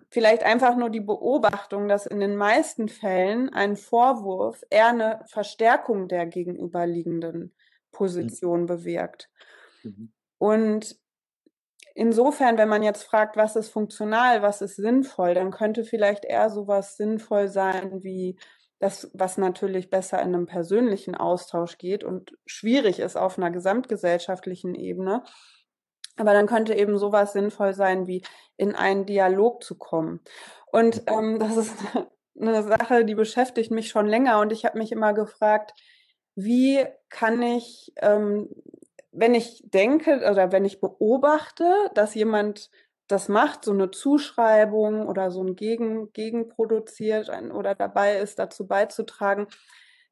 vielleicht 0.10 0.44
einfach 0.44 0.76
nur 0.76 0.90
die 0.90 1.00
Beobachtung, 1.00 1.88
dass 1.88 2.06
in 2.06 2.20
den 2.20 2.36
meisten 2.36 2.88
Fällen 2.88 3.50
ein 3.50 3.76
Vorwurf 3.76 4.64
eher 4.70 4.90
eine 4.90 5.22
Verstärkung 5.28 6.08
der 6.08 6.26
gegenüberliegenden 6.26 7.54
Position 7.92 8.62
mhm. 8.62 8.66
bewirkt. 8.68 9.30
Mhm. 9.84 10.12
Und 10.38 10.98
insofern, 11.96 12.58
wenn 12.58 12.70
man 12.70 12.84
jetzt 12.84 13.04
fragt, 13.04 13.38
was 13.38 13.56
ist 13.56 13.70
funktional, 13.70 14.42
was 14.42 14.62
ist 14.62 14.76
sinnvoll, 14.76 15.34
dann 15.34 15.52
könnte 15.52 15.84
vielleicht 15.84 16.26
eher 16.26 16.50
sowas 16.50 16.98
sinnvoll 16.98 17.48
sein 17.48 18.04
wie 18.04 18.38
das, 18.80 19.10
was 19.14 19.38
natürlich 19.38 19.90
besser 19.90 20.22
in 20.22 20.36
einem 20.36 20.46
persönlichen 20.46 21.16
Austausch 21.16 21.78
geht 21.78 22.04
und 22.04 22.38
schwierig 22.46 23.00
ist 23.00 23.16
auf 23.16 23.38
einer 23.38 23.50
gesamtgesellschaftlichen 23.50 24.76
Ebene, 24.76 25.24
aber 26.18 26.34
dann 26.34 26.48
könnte 26.48 26.74
eben 26.76 26.98
sowas 26.98 27.34
sinnvoll 27.34 27.74
sein, 27.74 28.08
wie 28.08 28.24
in 28.58 28.76
einen 28.76 29.06
Dialog 29.06 29.64
zu 29.64 29.78
kommen. 29.78 30.20
Und 30.72 31.04
ähm, 31.08 31.40
das 31.40 31.58
ist 31.58 31.76
eine 32.40 32.64
Sache, 32.64 33.06
die 33.06 33.16
beschäftigt 33.16 33.72
mich 33.72 33.90
schon 33.90 34.08
länger. 34.08 34.40
Und 34.40 34.52
ich 34.52 34.66
habe 34.66 34.78
mich 34.78 34.92
immer 34.92 35.14
gefragt, 35.14 35.74
wie 36.36 36.86
kann 37.10 37.42
ich, 37.42 37.94
ähm, 37.98 38.50
wenn 39.12 39.36
ich 39.36 39.64
denke 39.66 40.28
oder 40.30 40.52
wenn 40.52 40.66
ich 40.66 40.82
beobachte, 40.82 41.72
dass 41.94 42.16
jemand 42.16 42.70
das 43.08 43.30
macht, 43.30 43.66
so 43.66 43.72
eine 43.72 43.92
Zuschreibung 43.92 45.08
oder 45.08 45.30
so 45.30 45.44
ein 45.44 45.56
Gegen, 45.56 46.12
Gegenproduziert 46.14 47.30
oder 47.54 47.76
dabei 47.76 48.18
ist, 48.18 48.40
dazu 48.40 48.66
beizutragen, 48.66 49.48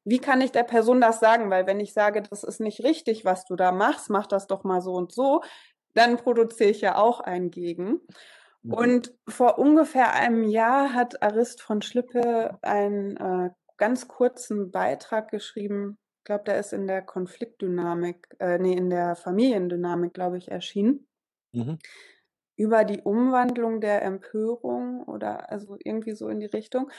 wie 0.04 0.18
kann 0.18 0.40
ich 0.40 0.52
der 0.52 0.64
Person 0.64 1.00
das 1.00 1.20
sagen? 1.20 1.50
Weil 1.50 1.66
wenn 1.66 1.80
ich 1.80 1.92
sage, 1.92 2.22
das 2.22 2.42
ist 2.44 2.60
nicht 2.60 2.82
richtig, 2.82 3.24
was 3.24 3.44
du 3.44 3.56
da 3.56 3.72
machst, 3.72 4.10
mach 4.10 4.26
das 4.26 4.46
doch 4.46 4.64
mal 4.64 4.80
so 4.80 4.92
und 4.92 5.12
so, 5.12 5.42
dann 5.94 6.16
produziere 6.16 6.70
ich 6.70 6.80
ja 6.80 6.96
auch 6.96 7.20
ein 7.20 7.50
Gegen. 7.50 8.00
Mhm. 8.62 8.72
Und 8.72 9.14
vor 9.28 9.58
ungefähr 9.58 10.12
einem 10.12 10.44
Jahr 10.44 10.94
hat 10.94 11.22
Arist 11.22 11.62
von 11.62 11.82
Schlippe 11.82 12.58
einen 12.62 13.16
äh, 13.16 13.50
ganz 13.76 14.08
kurzen 14.08 14.70
Beitrag 14.70 15.30
geschrieben. 15.30 15.98
Ich 16.18 16.24
glaube, 16.24 16.44
der 16.44 16.58
ist 16.58 16.72
in 16.72 16.86
der 16.86 17.02
Konfliktdynamik, 17.02 18.28
äh, 18.38 18.58
nee, 18.58 18.74
in 18.74 18.90
der 18.90 19.16
Familiendynamik, 19.16 20.14
glaube 20.14 20.38
ich, 20.38 20.50
erschienen. 20.50 21.08
Mhm. 21.52 21.78
Über 22.56 22.84
die 22.84 23.00
Umwandlung 23.00 23.80
der 23.80 24.02
Empörung 24.02 25.02
oder 25.04 25.50
also 25.50 25.76
irgendwie 25.82 26.12
so 26.12 26.28
in 26.28 26.38
die 26.38 26.46
Richtung. 26.46 26.90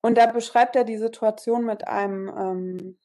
Und 0.00 0.16
da 0.16 0.26
beschreibt 0.26 0.76
er 0.76 0.84
die 0.84 0.96
Situation 0.96 1.66
mit 1.66 1.86
einem 1.86 2.28
ähm, 2.28 2.98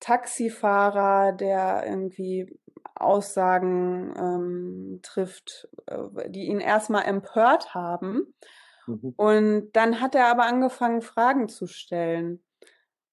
Taxifahrer, 0.00 1.32
der 1.32 1.84
irgendwie 1.86 2.58
Aussagen 3.02 4.14
ähm, 4.16 5.00
trifft, 5.02 5.68
äh, 5.86 6.30
die 6.30 6.46
ihn 6.46 6.60
erstmal 6.60 7.04
empört 7.04 7.74
haben. 7.74 8.34
Mhm. 8.86 9.14
Und 9.16 9.72
dann 9.72 10.00
hat 10.00 10.14
er 10.14 10.26
aber 10.26 10.44
angefangen, 10.44 11.02
Fragen 11.02 11.48
zu 11.48 11.66
stellen. 11.66 12.42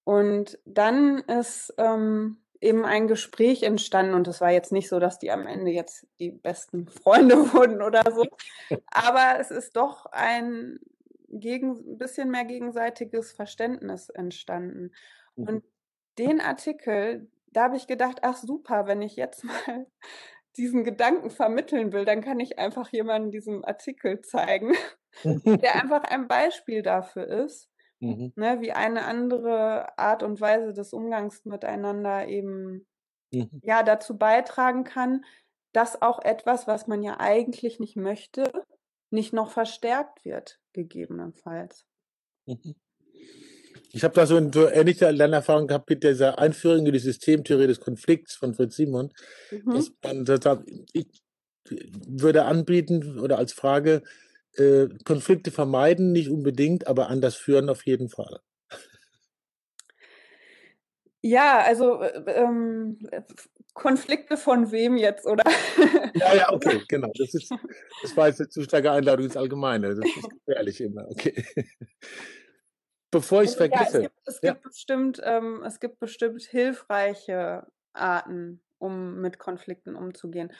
Und 0.04 0.58
dann 0.66 1.20
ist 1.20 1.74
ähm, 1.78 2.38
eben 2.62 2.86
ein 2.86 3.08
Gespräch 3.08 3.64
entstanden 3.64 4.14
und 4.14 4.28
es 4.28 4.42
war 4.42 4.52
jetzt 4.52 4.72
nicht 4.72 4.90
so, 4.90 5.00
dass 5.00 5.20
die 5.20 5.32
am 5.32 5.48
Ende 5.48 5.72
jetzt 5.72 6.08
die 6.20 6.32
besten 6.32 6.88
Freunde 6.88 7.36
wurden 7.54 7.82
oder 7.82 8.04
so, 8.12 8.26
aber 8.88 9.40
es 9.40 9.52
ist 9.52 9.76
doch 9.76 10.06
ein 10.08 10.80
gegen, 11.30 11.98
bisschen 11.98 12.32
mehr 12.32 12.46
gegenseitiges 12.46 13.32
Verständnis 13.32 14.10
entstanden. 14.10 14.92
Mhm. 15.36 15.48
Und 15.48 15.64
den 16.18 16.42
Artikel, 16.42 17.30
da 17.52 17.64
habe 17.64 17.78
ich 17.78 17.88
gedacht, 17.88 18.20
ach 18.22 18.38
super, 18.38 18.88
wenn 18.88 19.02
ich 19.02 19.16
jetzt 19.16 19.44
mal 19.44 19.88
diesen 20.58 20.84
Gedanken 20.84 21.30
vermitteln 21.30 21.94
will, 21.94 22.06
dann 22.06 22.22
kann 22.22 22.40
ich 22.40 22.60
einfach 22.60 22.90
jemandem 22.90 23.32
diesen 23.32 23.64
Artikel 23.64 24.22
zeigen, 24.22 24.74
der 25.46 25.76
einfach 25.76 26.04
ein 26.04 26.28
Beispiel 26.28 26.82
dafür 26.82 27.28
ist, 27.28 27.70
mhm. 28.00 28.34
ne, 28.36 28.60
wie 28.62 28.72
eine 28.72 29.06
andere 29.06 29.98
Art 29.98 30.24
und 30.24 30.42
Weise 30.42 30.74
des 30.74 30.94
Umgangs 30.94 31.46
miteinander 31.46 32.28
eben 32.28 32.88
mhm. 33.32 33.62
ja 33.64 33.84
dazu 33.84 34.18
beitragen 34.18 34.84
kann, 34.84 35.24
dass 35.72 36.02
auch 36.02 36.20
etwas, 36.20 36.68
was 36.68 36.88
man 36.88 37.04
ja 37.04 37.20
eigentlich 37.20 37.80
nicht 37.80 37.96
möchte, 37.96 38.52
nicht 39.12 39.34
noch 39.34 39.52
verstärkt 39.52 40.26
wird, 40.26 40.60
gegebenenfalls. 40.74 41.86
Mhm. 42.48 42.76
Ich 43.92 44.04
habe 44.04 44.14
da 44.14 44.26
so 44.26 44.38
eine 44.38 44.52
so 44.54 44.70
ähnliche 44.70 45.10
Lernerfahrung 45.10 45.68
gehabt 45.68 45.90
mit 45.90 46.04
dieser 46.04 46.38
Einführung 46.38 46.86
in 46.86 46.94
die 46.94 47.00
Systemtheorie 47.00 47.68
des 47.68 47.80
Konflikts 47.80 48.36
von 48.36 48.54
Fritz 48.54 48.76
Simon. 48.76 49.12
Mhm. 49.52 49.74
Dass 49.74 49.92
man 50.04 50.26
sagt, 50.26 50.70
ich 50.94 51.08
würde 51.72 52.46
anbieten 52.46 53.20
oder 53.20 53.38
als 53.38 53.54
Frage, 53.54 54.04
äh, 54.56 54.88
Konflikte 55.06 55.52
vermeiden 55.52 56.12
nicht 56.12 56.30
unbedingt, 56.30 56.88
aber 56.88 57.10
anders 57.10 57.36
führen 57.36 57.70
auf 57.70 57.86
jeden 57.86 58.10
Fall. 58.10 58.40
Ja, 61.22 61.60
also 61.60 62.02
äh, 62.02 62.32
ähm, 62.32 62.98
Konflikte 63.74 64.38
von 64.38 64.72
wem 64.72 64.98
jetzt, 64.98 65.26
oder? 65.26 65.44
Ja, 66.16 66.36
ja, 66.36 66.52
okay, 66.52 66.82
genau. 66.88 67.12
Das, 67.18 67.34
ist, 67.34 67.52
das 68.02 68.18
war 68.18 68.28
jetzt 68.28 68.40
eine 68.40 68.50
zu 68.50 68.64
starke 68.64 68.92
Einladung 68.92 69.26
ins 69.26 69.38
Allgemeine. 69.38 69.96
Das 69.96 70.06
ist 70.06 70.30
gefährlich 70.46 70.82
immer, 70.82 71.08
okay. 71.10 71.46
Bevor 73.12 73.42
ich 73.44 73.52
es 73.52 73.60
also, 73.60 73.70
vergesse. 73.76 74.02
Ja, 74.02 74.08
es 74.08 74.14
gibt, 74.14 74.28
es 74.28 74.42
ja. 74.42 74.52
gibt 74.54 74.64
bestimmt, 74.64 75.22
ähm, 75.24 75.64
es 75.64 75.80
gibt 75.80 76.00
bestimmt 76.00 76.42
hilfreiche 76.44 77.68
Arten, 77.94 78.62
um 78.78 79.20
mit 79.22 79.40
Konflikten 79.40 79.96
umzugehen. 79.96 80.52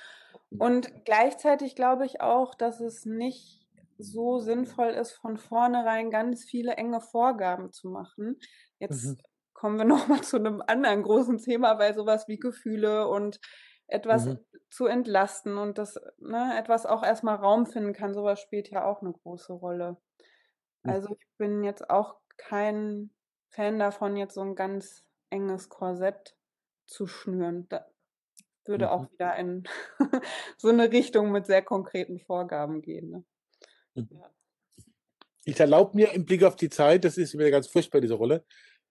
Und 0.58 1.06
gleichzeitig 1.06 1.76
glaube 1.76 2.06
ich 2.06 2.22
auch, 2.22 2.56
dass 2.56 2.80
es 2.80 3.06
nicht 3.06 3.68
so 3.98 4.40
sinnvoll 4.40 4.90
ist, 4.90 5.12
von 5.12 5.38
vornherein 5.38 6.10
ganz 6.10 6.44
viele 6.44 6.74
enge 6.74 7.02
Vorgaben 7.02 7.72
zu 7.72 7.90
machen. 7.90 8.40
Jetzt 8.80 9.06
mhm 9.06 9.18
kommen 9.60 9.78
wir 9.78 9.86
nochmal 9.86 10.22
zu 10.22 10.38
einem 10.38 10.64
anderen 10.66 11.04
großen 11.04 11.38
Thema, 11.38 11.78
weil 11.78 11.94
sowas 11.94 12.28
wie 12.28 12.40
Gefühle 12.40 13.08
und 13.08 13.40
etwas 13.88 14.26
mhm. 14.26 14.40
zu 14.70 14.86
entlasten 14.86 15.58
und 15.58 15.78
das 15.78 16.00
ne, 16.18 16.58
etwas 16.58 16.86
auch 16.86 17.04
erstmal 17.04 17.36
Raum 17.36 17.66
finden 17.66 17.94
kann, 17.94 18.14
sowas 18.14 18.40
spielt 18.40 18.70
ja 18.70 18.86
auch 18.86 19.02
eine 19.02 19.12
große 19.12 19.54
Rolle. 19.54 19.98
Mhm. 20.84 20.92
Also 20.92 21.18
ich 21.20 21.28
bin 21.38 21.64
jetzt 21.64 21.90
auch 21.90 22.18
kein 22.40 23.12
Fan 23.50 23.78
davon, 23.78 24.18
jetzt 24.18 24.36
so 24.36 24.42
ein 24.42 24.56
ganz 24.56 25.04
enges 25.30 25.70
Korsett 25.70 26.36
zu 26.88 27.08
schnüren. 27.08 27.68
Da 27.70 27.86
würde 28.66 28.86
mhm. 28.86 28.92
auch 28.92 29.12
wieder 29.12 29.36
in 29.36 29.64
so 30.58 30.70
eine 30.70 30.92
Richtung 30.92 31.32
mit 31.32 31.46
sehr 31.46 31.62
konkreten 31.62 32.20
Vorgaben 32.20 32.82
gehen. 32.82 33.10
Ne? 33.10 33.24
Mhm. 33.96 34.10
Ja. 34.12 34.32
Ich 35.46 35.60
erlaube 35.60 35.96
mir 35.96 36.12
im 36.14 36.26
Blick 36.26 36.44
auf 36.44 36.56
die 36.56 36.70
Zeit, 36.70 37.06
das 37.06 37.18
ist 37.18 37.38
wieder 37.38 37.52
ganz 37.52 37.68
furchtbar, 37.68 38.02
diese 38.02 38.14
Rolle, 38.14 38.46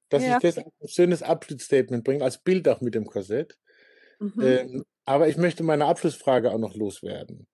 dass 0.09 0.25
ja. 0.25 0.37
ich 0.37 0.43
das 0.43 0.59
ein 0.59 0.71
schönes 0.87 1.23
Abschlussstatement 1.23 2.05
bringe, 2.05 2.25
als 2.25 2.39
Bild 2.39 2.69
auch 2.69 2.81
mit 2.81 2.95
dem 2.95 3.07
Korsett. 3.07 3.59
Mhm. 4.19 4.43
Ähm, 4.43 4.85
aber 5.05 5.29
ich 5.29 5.37
möchte 5.37 5.63
meine 5.63 5.87
Abschlussfrage 5.87 6.51
auch 6.51 6.59
noch 6.59 6.75
loswerden. 6.75 7.47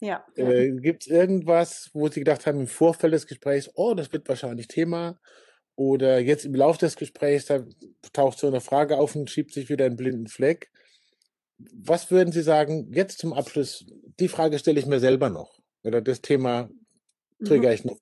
Ja. 0.00 0.24
Äh, 0.36 0.70
Gibt 0.72 1.02
es 1.02 1.08
irgendwas, 1.08 1.90
wo 1.92 2.08
Sie 2.08 2.20
gedacht 2.20 2.46
haben 2.46 2.60
im 2.60 2.66
Vorfeld 2.66 3.12
des 3.12 3.26
Gesprächs, 3.26 3.70
oh, 3.74 3.94
das 3.94 4.12
wird 4.12 4.28
wahrscheinlich 4.28 4.68
Thema? 4.68 5.18
Oder 5.74 6.18
jetzt 6.18 6.44
im 6.44 6.54
Laufe 6.54 6.78
des 6.78 6.96
Gesprächs, 6.96 7.46
da 7.46 7.64
taucht 8.12 8.38
so 8.38 8.46
eine 8.46 8.60
Frage 8.60 8.98
auf 8.98 9.14
und 9.14 9.30
schiebt 9.30 9.52
sich 9.52 9.68
wieder 9.68 9.86
einen 9.86 9.96
blinden 9.96 10.26
Fleck. 10.26 10.70
Was 11.58 12.10
würden 12.10 12.32
Sie 12.32 12.42
sagen, 12.42 12.92
jetzt 12.92 13.18
zum 13.18 13.32
Abschluss, 13.32 13.86
die 14.20 14.28
Frage 14.28 14.58
stelle 14.58 14.78
ich 14.78 14.86
mir 14.86 15.00
selber 15.00 15.30
noch. 15.30 15.58
Oder 15.84 16.00
das 16.00 16.20
Thema 16.20 16.68
triggere 17.44 17.70
mhm. 17.70 17.74
ich 17.74 17.84
noch. 17.84 17.98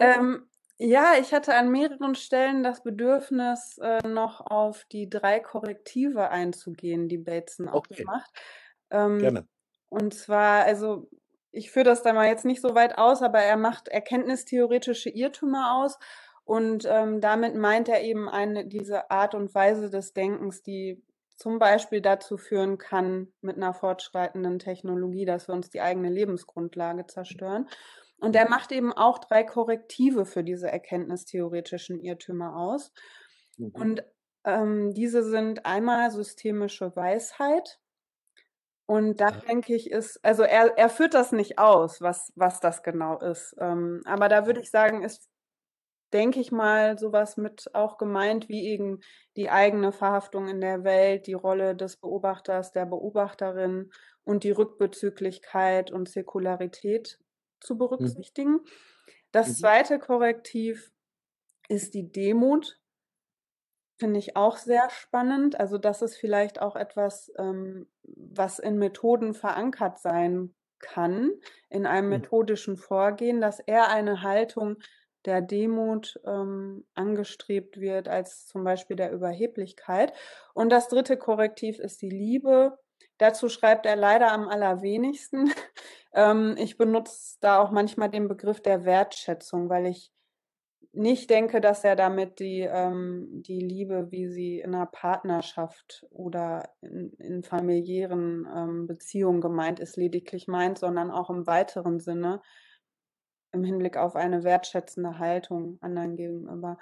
Ähm, 0.00 0.46
ja, 0.78 1.14
ich 1.20 1.32
hatte 1.32 1.54
an 1.54 1.70
mehreren 1.70 2.14
Stellen 2.14 2.62
das 2.62 2.82
Bedürfnis, 2.82 3.78
äh, 3.78 4.06
noch 4.06 4.40
auf 4.40 4.84
die 4.92 5.08
drei 5.08 5.40
Korrektive 5.40 6.30
einzugehen, 6.30 7.08
die 7.08 7.18
Bateson 7.18 7.68
auch 7.68 7.86
Okay. 7.90 8.04
macht. 8.04 8.30
Ähm, 8.90 9.18
Gerne. 9.18 9.48
Und 9.88 10.14
zwar, 10.14 10.64
also 10.64 11.08
ich 11.52 11.70
führe 11.70 11.84
das 11.84 12.02
da 12.02 12.12
mal 12.12 12.28
jetzt 12.28 12.44
nicht 12.44 12.60
so 12.60 12.74
weit 12.74 12.98
aus, 12.98 13.22
aber 13.22 13.38
er 13.38 13.56
macht 13.56 13.88
erkenntnistheoretische 13.88 15.10
Irrtümer 15.10 15.76
aus 15.76 15.98
und 16.44 16.86
ähm, 16.88 17.20
damit 17.20 17.56
meint 17.56 17.88
er 17.88 18.02
eben 18.02 18.28
eine, 18.28 18.66
diese 18.66 19.10
Art 19.10 19.34
und 19.34 19.54
Weise 19.54 19.90
des 19.90 20.12
Denkens, 20.12 20.62
die 20.62 21.02
zum 21.36 21.58
Beispiel 21.58 22.00
dazu 22.00 22.36
führen 22.36 22.78
kann, 22.78 23.32
mit 23.40 23.56
einer 23.56 23.74
fortschreitenden 23.74 24.58
Technologie, 24.58 25.24
dass 25.24 25.48
wir 25.48 25.54
uns 25.54 25.70
die 25.70 25.80
eigene 25.80 26.08
Lebensgrundlage 26.08 27.06
zerstören. 27.06 27.68
Und 28.18 28.34
er 28.34 28.48
macht 28.48 28.72
eben 28.72 28.92
auch 28.92 29.18
drei 29.18 29.44
Korrektive 29.44 30.24
für 30.24 30.42
diese 30.42 30.70
erkenntnistheoretischen 30.70 32.00
Irrtümer 32.00 32.56
aus. 32.56 32.92
Mhm. 33.58 33.70
Und 33.74 34.04
ähm, 34.44 34.94
diese 34.94 35.22
sind 35.22 35.66
einmal 35.66 36.10
systemische 36.10 36.94
Weisheit. 36.96 37.80
Und 38.86 39.20
da 39.20 39.32
denke 39.32 39.74
ich, 39.74 39.90
ist, 39.90 40.24
also 40.24 40.44
er, 40.44 40.78
er 40.78 40.88
führt 40.88 41.14
das 41.14 41.32
nicht 41.32 41.58
aus, 41.58 42.00
was, 42.00 42.32
was 42.36 42.60
das 42.60 42.84
genau 42.84 43.18
ist. 43.18 43.54
Ähm, 43.58 44.00
aber 44.04 44.28
da 44.28 44.46
würde 44.46 44.60
ich 44.60 44.70
sagen, 44.70 45.02
ist, 45.02 45.28
denke 46.12 46.38
ich 46.38 46.52
mal, 46.52 46.96
sowas 46.96 47.36
mit 47.36 47.74
auch 47.74 47.98
gemeint, 47.98 48.48
wie 48.48 48.68
eben 48.68 49.00
die 49.36 49.50
eigene 49.50 49.90
Verhaftung 49.90 50.46
in 50.46 50.60
der 50.60 50.84
Welt, 50.84 51.26
die 51.26 51.34
Rolle 51.34 51.74
des 51.74 51.96
Beobachters, 51.96 52.70
der 52.70 52.86
Beobachterin 52.86 53.90
und 54.22 54.44
die 54.44 54.52
Rückbezüglichkeit 54.52 55.90
und 55.90 56.08
Säkularität 56.08 57.18
zu 57.60 57.74
mhm. 57.74 57.78
berücksichtigen. 57.78 58.52
Mhm. 58.52 58.64
Das 59.32 59.58
zweite 59.58 59.98
Korrektiv 59.98 60.92
ist 61.68 61.94
die 61.94 62.10
Demut. 62.10 62.78
Finde 63.98 64.18
ich 64.18 64.36
auch 64.36 64.58
sehr 64.58 64.90
spannend. 64.90 65.58
Also 65.58 65.78
das 65.78 66.02
ist 66.02 66.16
vielleicht 66.16 66.60
auch 66.60 66.76
etwas, 66.76 67.32
ähm, 67.38 67.88
was 68.02 68.58
in 68.58 68.78
Methoden 68.78 69.32
verankert 69.32 69.98
sein 69.98 70.54
kann, 70.78 71.32
in 71.70 71.86
einem 71.86 72.08
mhm. 72.08 72.16
methodischen 72.18 72.76
Vorgehen, 72.76 73.40
dass 73.40 73.60
eher 73.60 73.88
eine 73.88 74.22
Haltung 74.22 74.76
der 75.24 75.40
Demut 75.40 76.20
ähm, 76.24 76.84
angestrebt 76.94 77.80
wird 77.80 78.08
als 78.08 78.46
zum 78.46 78.64
Beispiel 78.64 78.96
der 78.96 79.12
Überheblichkeit. 79.12 80.12
Und 80.54 80.70
das 80.70 80.88
dritte 80.88 81.16
Korrektiv 81.16 81.78
ist 81.78 82.00
die 82.00 82.10
Liebe. 82.10 82.78
Dazu 83.18 83.48
schreibt 83.48 83.86
er 83.86 83.96
leider 83.96 84.32
am 84.32 84.48
allerwenigsten. 84.48 85.52
Ähm, 86.14 86.54
ich 86.56 86.78
benutze 86.78 87.36
da 87.42 87.58
auch 87.58 87.70
manchmal 87.70 88.08
den 88.08 88.26
Begriff 88.26 88.62
der 88.62 88.86
Wertschätzung, 88.86 89.68
weil 89.68 89.84
ich 89.84 90.10
nicht 90.96 91.30
denke, 91.30 91.60
dass 91.60 91.84
er 91.84 91.96
damit 91.96 92.38
die, 92.40 92.60
ähm, 92.60 93.42
die 93.46 93.60
Liebe, 93.60 94.10
wie 94.10 94.28
sie 94.28 94.60
in 94.60 94.74
einer 94.74 94.86
Partnerschaft 94.86 96.06
oder 96.10 96.70
in, 96.80 97.12
in 97.18 97.42
familiären 97.42 98.46
ähm, 98.54 98.86
Beziehungen 98.86 99.40
gemeint 99.40 99.80
ist, 99.80 99.96
lediglich 99.96 100.48
meint, 100.48 100.78
sondern 100.78 101.10
auch 101.10 101.30
im 101.30 101.46
weiteren 101.46 102.00
Sinne 102.00 102.40
im 103.52 103.64
Hinblick 103.64 103.96
auf 103.96 104.16
eine 104.16 104.44
wertschätzende 104.44 105.18
Haltung 105.18 105.78
anderen 105.80 106.16
gegenüber. 106.16 106.78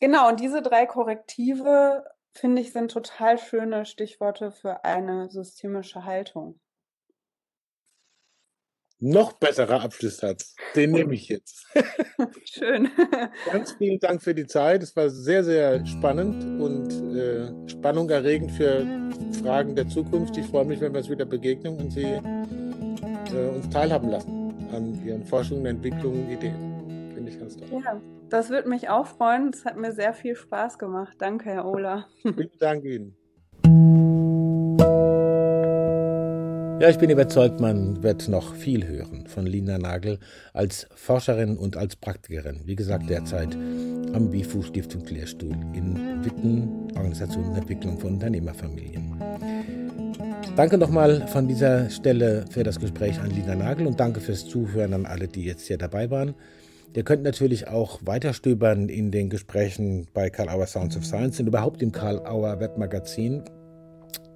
Genau, 0.00 0.28
und 0.28 0.40
diese 0.40 0.62
drei 0.62 0.86
Korrektive 0.86 2.04
finde 2.32 2.62
ich, 2.62 2.72
sind 2.72 2.90
total 2.90 3.38
schöne 3.38 3.84
Stichworte 3.84 4.52
für 4.52 4.84
eine 4.84 5.28
systemische 5.30 6.04
Haltung. 6.04 6.60
Noch 9.02 9.32
besserer 9.32 9.82
Abschlusssatz. 9.82 10.54
Den 10.76 10.90
nehme 10.92 11.14
ich 11.14 11.28
jetzt. 11.28 11.66
Schön. 12.44 12.90
Ganz 13.50 13.72
vielen 13.72 13.98
Dank 13.98 14.22
für 14.22 14.34
die 14.34 14.46
Zeit. 14.46 14.82
Es 14.82 14.94
war 14.94 15.08
sehr, 15.08 15.42
sehr 15.42 15.84
spannend 15.86 16.60
und 16.60 17.16
äh, 17.16 17.50
spannungerregend 17.66 18.52
für 18.52 18.86
Fragen 19.42 19.74
der 19.74 19.88
Zukunft. 19.88 20.36
Ich 20.36 20.46
freue 20.46 20.66
mich, 20.66 20.82
wenn 20.82 20.92
wir 20.92 20.98
uns 20.98 21.08
wieder 21.08 21.24
begegnen 21.24 21.78
und 21.78 21.90
Sie 21.90 22.02
äh, 22.02 23.48
uns 23.54 23.70
teilhaben 23.70 24.10
lassen 24.10 24.68
an 24.70 25.02
Ihren 25.02 25.24
Forschungen, 25.24 25.64
Entwicklungen, 25.64 26.30
Ideen. 26.30 27.12
Finde 27.14 27.30
ich 27.30 27.38
ganz 27.38 27.56
toll. 27.56 27.68
Ja. 27.82 28.00
Das 28.28 28.50
würde 28.50 28.68
mich 28.68 28.90
auch 28.90 29.06
freuen. 29.06 29.48
Es 29.48 29.64
hat 29.64 29.76
mir 29.76 29.92
sehr 29.92 30.12
viel 30.12 30.36
Spaß 30.36 30.78
gemacht. 30.78 31.16
Danke, 31.18 31.50
Herr 31.50 31.64
Ola. 31.64 32.06
Vielen 32.22 32.50
Dank 32.58 32.84
Ihnen. 32.84 33.16
Ja, 36.80 36.88
ich 36.88 36.96
bin 36.96 37.10
überzeugt, 37.10 37.60
man 37.60 38.02
wird 38.02 38.26
noch 38.30 38.54
viel 38.54 38.88
hören 38.88 39.26
von 39.26 39.44
Lina 39.44 39.76
Nagel 39.76 40.18
als 40.54 40.88
Forscherin 40.94 41.58
und 41.58 41.76
als 41.76 41.94
Praktikerin. 41.94 42.62
Wie 42.64 42.74
gesagt, 42.74 43.10
derzeit 43.10 43.54
am 44.14 44.32
WIFU 44.32 44.62
Stiftungslehrstuhl 44.62 45.54
in 45.74 46.24
Witten, 46.24 46.88
Organisation 46.96 47.44
und 47.44 47.56
Entwicklung 47.56 47.98
von 47.98 48.14
Unternehmerfamilien. 48.14 49.14
Danke 50.56 50.78
nochmal 50.78 51.26
von 51.26 51.46
dieser 51.46 51.90
Stelle 51.90 52.46
für 52.50 52.62
das 52.62 52.80
Gespräch 52.80 53.20
an 53.20 53.28
Lina 53.28 53.56
Nagel 53.56 53.86
und 53.86 54.00
danke 54.00 54.20
fürs 54.20 54.48
Zuhören 54.48 54.94
an 54.94 55.04
alle, 55.04 55.28
die 55.28 55.44
jetzt 55.44 55.66
hier 55.66 55.76
dabei 55.76 56.10
waren. 56.10 56.34
Ihr 56.94 57.02
könnt 57.02 57.24
natürlich 57.24 57.68
auch 57.68 58.00
weiterstöbern 58.06 58.88
in 58.88 59.10
den 59.10 59.28
Gesprächen 59.28 60.06
bei 60.14 60.30
Karl 60.30 60.48
Auer 60.48 60.66
Sounds 60.66 60.96
of 60.96 61.04
Science 61.04 61.40
und 61.40 61.46
überhaupt 61.46 61.82
im 61.82 61.92
Karl 61.92 62.20
Auer 62.26 62.58
Webmagazin. 62.58 63.42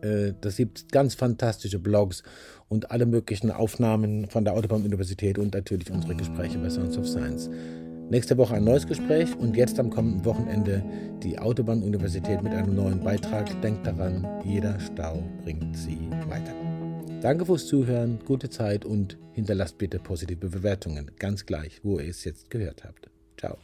Äh, 0.05 0.34
das 0.40 0.57
gibt 0.57 0.92
ganz 0.92 1.14
fantastische 1.14 1.78
Blogs 1.78 2.22
und 2.68 2.90
alle 2.90 3.07
möglichen 3.07 3.50
Aufnahmen 3.50 4.28
von 4.28 4.44
der 4.44 4.55
Autobahn-Universität 4.55 5.38
und 5.38 5.55
natürlich 5.55 5.90
unsere 5.90 6.14
Gespräche 6.14 6.59
bei 6.59 6.70
Sounds 6.70 6.98
of 6.98 7.09
Science. 7.09 7.50
Nächste 8.11 8.36
Woche 8.36 8.55
ein 8.55 8.64
neues 8.64 8.86
Gespräch 8.86 9.34
und 9.38 9.57
jetzt 9.57 9.80
am 9.80 9.88
kommenden 9.88 10.24
Wochenende 10.26 10.84
die 11.22 11.38
Autobahn-Universität 11.38 12.42
mit 12.42 12.52
einem 12.52 12.74
neuen 12.74 13.00
Beitrag. 13.00 13.61
Denkt 13.62 13.86
daran, 13.86 14.26
jeder 14.44 14.78
Stau 14.78 15.22
bringt 15.42 15.74
sie 15.76 15.98
weiter. 16.28 16.52
Danke 17.22 17.46
fürs 17.46 17.66
Zuhören, 17.66 18.18
gute 18.26 18.50
Zeit 18.50 18.84
und 18.84 19.16
hinterlasst 19.32 19.78
bitte 19.78 19.98
positive 19.98 20.50
Bewertungen. 20.50 21.11
Ganz 21.18 21.46
gleich, 21.46 21.80
wo 21.82 21.98
ihr 21.98 22.11
es 22.11 22.24
jetzt 22.24 22.50
gehört 22.50 22.84
habt. 22.84 23.09
Ciao. 23.38 23.57